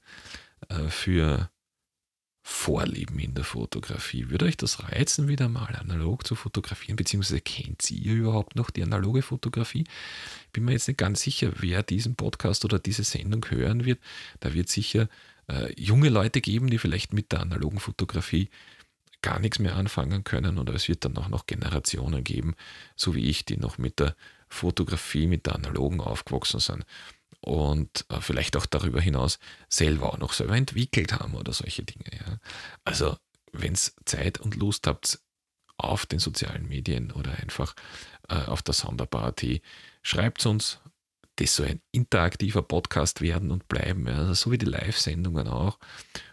äh, 0.69 0.89
für 0.89 1.49
Vorlieben 2.47 3.17
in 3.17 3.33
der 3.33 3.43
Fotografie? 3.43 4.29
Würde 4.29 4.45
euch 4.45 4.57
das 4.57 4.83
reizen, 4.83 5.27
wieder 5.27 5.49
mal 5.49 5.75
analog 5.75 6.27
zu 6.27 6.35
fotografieren? 6.35 6.95
Beziehungsweise 6.95 7.41
kennt 7.41 7.89
ihr 7.89 8.13
überhaupt 8.13 8.55
noch 8.55 8.69
die 8.69 8.83
analoge 8.83 9.23
Fotografie? 9.23 9.85
Bin 10.53 10.65
mir 10.65 10.73
jetzt 10.73 10.87
nicht 10.87 10.99
ganz 10.99 11.21
sicher, 11.21 11.51
wer 11.57 11.81
diesen 11.81 12.15
Podcast 12.15 12.63
oder 12.63 12.77
diese 12.77 13.03
Sendung 13.03 13.43
hören 13.49 13.85
wird. 13.85 13.99
Da 14.41 14.53
wird 14.53 14.69
sicher 14.69 15.09
äh, 15.47 15.73
junge 15.81 16.09
Leute 16.09 16.39
geben, 16.39 16.69
die 16.69 16.77
vielleicht 16.77 17.13
mit 17.13 17.31
der 17.31 17.39
analogen 17.41 17.79
Fotografie 17.79 18.49
gar 19.23 19.39
nichts 19.39 19.57
mehr 19.57 19.75
anfangen 19.75 20.23
können 20.23 20.59
oder 20.59 20.75
es 20.75 20.87
wird 20.87 21.03
dann 21.03 21.17
auch 21.17 21.29
noch 21.29 21.47
Generationen 21.47 22.23
geben, 22.23 22.53
so 22.95 23.15
wie 23.15 23.27
ich, 23.27 23.43
die 23.43 23.57
noch 23.57 23.79
mit 23.79 23.99
der 23.99 24.15
Fotografie, 24.55 25.27
mit 25.27 25.45
der 25.45 25.55
analogen 25.55 26.01
aufgewachsen 26.01 26.59
sind 26.59 26.85
und 27.41 28.05
äh, 28.09 28.21
vielleicht 28.21 28.57
auch 28.57 28.65
darüber 28.65 28.99
hinaus 28.99 29.39
selber 29.69 30.13
auch 30.13 30.17
noch 30.17 30.33
selber 30.33 30.55
entwickelt 30.55 31.13
haben 31.13 31.35
oder 31.35 31.53
solche 31.53 31.83
Dinge. 31.83 32.05
Ja. 32.11 32.39
Also 32.83 33.17
wenn 33.51 33.73
ihr 33.73 34.05
Zeit 34.05 34.39
und 34.39 34.55
Lust 34.55 34.87
habt, 34.87 35.19
auf 35.77 36.05
den 36.05 36.19
sozialen 36.19 36.67
Medien 36.67 37.11
oder 37.11 37.31
einfach 37.39 37.75
äh, 38.29 38.35
auf 38.35 38.61
der 38.61 38.73
Sonderbar.at, 38.73 39.45
schreibt 40.01 40.45
uns, 40.45 40.79
das 41.35 41.55
soll 41.55 41.67
ein 41.67 41.81
interaktiver 41.91 42.61
Podcast 42.61 43.21
werden 43.21 43.51
und 43.51 43.67
bleiben, 43.67 44.07
ja, 44.07 44.15
also 44.15 44.33
so 44.33 44.51
wie 44.51 44.57
die 44.57 44.65
Live-Sendungen 44.65 45.47
auch 45.47 45.77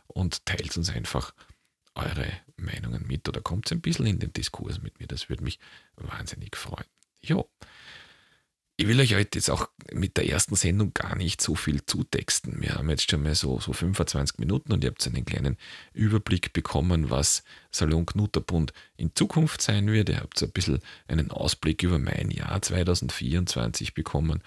und 0.07 0.47
teilt 0.47 0.77
uns 0.77 0.91
einfach 0.91 1.35
eure 1.95 2.31
Meinungen 2.57 3.07
mit 3.07 3.29
oder 3.29 3.41
kommt 3.41 3.71
ein 3.73 3.81
bisschen 3.81 4.07
in 4.07 4.19
den 4.19 4.33
Diskurs 4.33 4.81
mit 4.81 5.01
mir. 5.01 5.07
Das 5.07 5.29
würde 5.29 5.43
mich 5.43 5.59
wahnsinnig 5.97 6.57
freuen. 6.57 6.87
Jo. 7.21 7.51
Ich 8.83 8.89
will 8.89 8.99
euch 8.99 9.15
heute 9.15 9.39
jetzt 9.39 9.49
auch 9.49 9.69
mit 9.93 10.17
der 10.17 10.29
ersten 10.29 10.57
Sendung 10.57 10.93
gar 10.93 11.15
nicht 11.15 11.41
so 11.41 11.55
viel 11.55 11.87
zutexten. 11.87 12.61
Wir 12.61 12.75
haben 12.75 12.91
jetzt 12.91 13.09
schon 13.09 13.23
mal 13.23 13.37
so, 13.37 13.61
so 13.61 13.73
25 13.73 14.41
Minuten 14.41 14.73
und 14.73 14.83
ihr 14.83 14.91
habt 14.91 15.07
einen 15.07 15.25
kleinen 15.25 15.57
Überblick 15.93 16.53
bekommen, 16.53 17.09
was 17.09 17.45
Salon 17.71 18.07
Knutterbund 18.07 18.73
in 18.97 19.15
Zukunft 19.15 19.63
sein 19.63 19.87
wird. 19.87 20.09
Ihr 20.09 20.17
habt 20.19 20.37
so 20.37 20.47
ein 20.47 20.51
bisschen 20.51 20.81
einen 21.07 21.31
Ausblick 21.31 21.85
über 21.85 22.01
mein 22.01 22.33
Jahr 22.33 22.61
2024 22.61 23.95
bekommen 23.95 24.43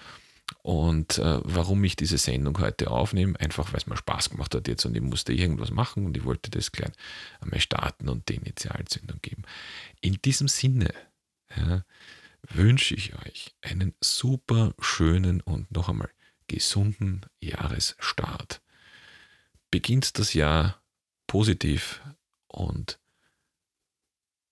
und 0.60 1.16
äh, 1.16 1.40
warum 1.42 1.82
ich 1.84 1.96
diese 1.96 2.18
Sendung 2.18 2.58
heute 2.58 2.90
aufnehme, 2.90 3.40
einfach 3.40 3.72
weil 3.72 3.78
es 3.78 3.86
mir 3.86 3.96
Spaß 3.96 4.28
gemacht 4.28 4.54
hat 4.54 4.68
jetzt 4.68 4.84
und 4.84 4.94
ich 4.94 5.02
musste 5.02 5.32
irgendwas 5.32 5.70
machen 5.70 6.04
und 6.04 6.14
ich 6.14 6.24
wollte 6.24 6.50
das 6.50 6.72
gleich 6.72 6.92
einmal 7.40 7.60
starten 7.60 8.10
und 8.10 8.28
die 8.28 8.34
Initialzündung 8.34 9.18
geben. 9.22 9.44
In 10.02 10.18
diesem 10.22 10.48
Sinne 10.48 10.92
ja, 11.56 11.84
wünsche 12.48 12.94
ich 12.94 13.14
euch 13.26 13.54
einen 13.62 13.94
super 14.00 14.74
schönen 14.78 15.40
und 15.40 15.70
noch 15.70 15.88
einmal 15.88 16.10
gesunden 16.46 17.26
Jahresstart. 17.40 18.60
Beginnt 19.70 20.18
das 20.18 20.34
Jahr 20.34 20.80
positiv 21.26 22.00
und 22.46 22.98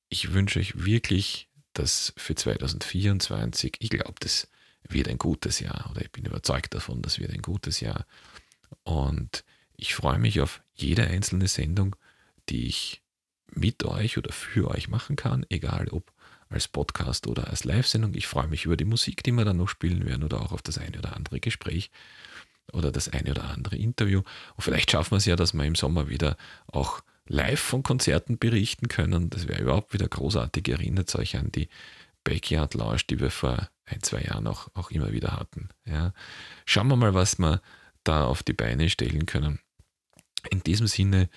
ich 0.09 0.33
wünsche 0.33 0.59
euch 0.61 0.85
wirklich, 0.85 1.48
dass 1.72 2.12
für 2.16 2.35
2024, 2.35 3.76
ich 3.78 3.90
glaube, 3.90 4.14
das 4.20 4.48
wird 4.88 5.09
ein 5.09 5.18
gutes 5.18 5.61
Jahr 5.61 5.90
oder 5.90 6.02
ich 6.02 6.12
bin 6.12 6.24
überzeugt 6.24 6.74
davon, 6.74 7.02
das 7.02 7.18
wird 7.18 7.33
ein 7.33 7.42
gutes 7.42 7.80
Jahr. 7.80 8.07
Und 8.83 9.44
ich 9.76 9.94
freue 9.94 10.18
mich 10.18 10.40
auf 10.40 10.62
jede 10.74 11.07
einzelne 11.07 11.48
Sendung, 11.48 11.96
die 12.48 12.66
ich 12.66 13.02
mit 13.50 13.85
euch 13.85 14.18
oder 14.18 14.33
für 14.33 14.68
euch 14.70 14.88
machen 14.88 15.16
kann, 15.16 15.46
egal 15.48 15.88
ob 15.88 16.12
als 16.55 16.69
Podcast 16.69 17.27
oder 17.27 17.49
als 17.49 17.64
Live-Sendung. 17.64 18.14
Ich 18.14 18.27
freue 18.27 18.47
mich 18.47 18.64
über 18.64 18.77
die 18.77 18.85
Musik, 18.85 19.23
die 19.23 19.33
wir 19.33 19.45
dann 19.45 19.59
noch 19.59 19.69
spielen 19.69 20.07
werden 20.07 20.25
oder 20.25 20.40
auch 20.40 20.53
auf 20.53 20.62
das 20.62 20.79
eine 20.79 20.99
oder 20.99 21.14
andere 21.14 21.40
Gespräch 21.40 21.90
oder 22.73 22.90
das 22.90 23.09
eine 23.09 23.31
oder 23.31 23.45
andere 23.45 23.77
Interview. 23.77 24.23
Und 24.57 24.62
vielleicht 24.62 24.90
schaffen 24.90 25.12
wir 25.12 25.19
es 25.19 25.27
ja, 25.27 25.37
dass 25.37 25.53
wir 25.53 25.64
im 25.64 25.75
Sommer 25.75 26.09
wieder 26.09 26.37
auch 26.67 27.03
live 27.27 27.61
von 27.61 27.83
Konzerten 27.83 28.38
berichten 28.38 28.88
können. 28.88 29.31
Das 29.31 29.49
wäre 29.49 29.62
überhaupt 29.62 29.93
wieder 29.93 30.09
großartig. 30.09 30.69
Erinnert 30.69 31.14
euch 31.17 31.37
an 31.37 31.51
die 31.53 31.69
Backyard 32.23 32.75
Lounge, 32.75 33.03
die 33.09 33.21
wir 33.21 33.31
vor 33.31 33.69
ein, 33.87 34.03
zwei 34.03 34.23
Jahren 34.23 34.47
auch, 34.47 34.69
auch 34.75 34.90
immer 34.90 35.12
wieder 35.12 35.33
hatten. 35.33 35.69
Ja. 35.85 36.12
Schauen 36.64 36.88
wir 36.88 36.97
mal, 36.97 37.14
was 37.14 37.38
wir 37.38 37.61
da 38.03 38.27
auf 38.27 38.43
die 38.43 38.53
Beine 38.53 38.88
stellen 38.88 39.27
können. 39.27 39.61
In 40.51 40.62
diesem 40.62 40.87
Sinne, 40.87 41.29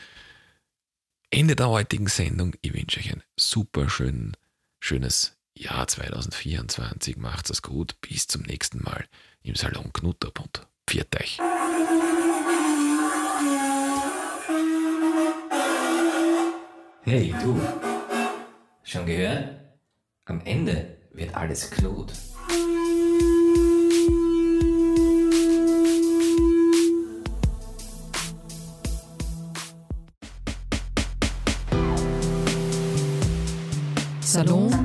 Ende 1.29 1.55
der 1.55 1.69
heutigen 1.69 2.07
Sendung. 2.07 2.55
Ich 2.61 2.73
wünsche 2.73 2.99
euch 2.99 3.11
ein 3.11 3.23
super 3.35 3.89
schön, 3.89 4.35
schönes 4.87 5.37
Jahr 5.53 5.85
2024. 5.85 7.17
Macht 7.17 7.49
es 7.49 7.61
gut. 7.61 7.99
Bis 7.99 8.25
zum 8.27 8.43
nächsten 8.43 8.81
Mal 8.81 9.03
im 9.43 9.55
Salon 9.55 9.91
Knutterbund. 9.91 10.65
Pfiat 10.87 11.13
euch. 11.19 11.39
Hey, 17.01 17.35
du. 17.43 17.59
Schon 18.83 19.05
gehört? 19.05 19.59
Am 20.23 20.39
Ende 20.45 20.97
wird 21.11 21.35
alles 21.35 21.69
Klut. 21.69 22.13
Salon, 34.37 34.76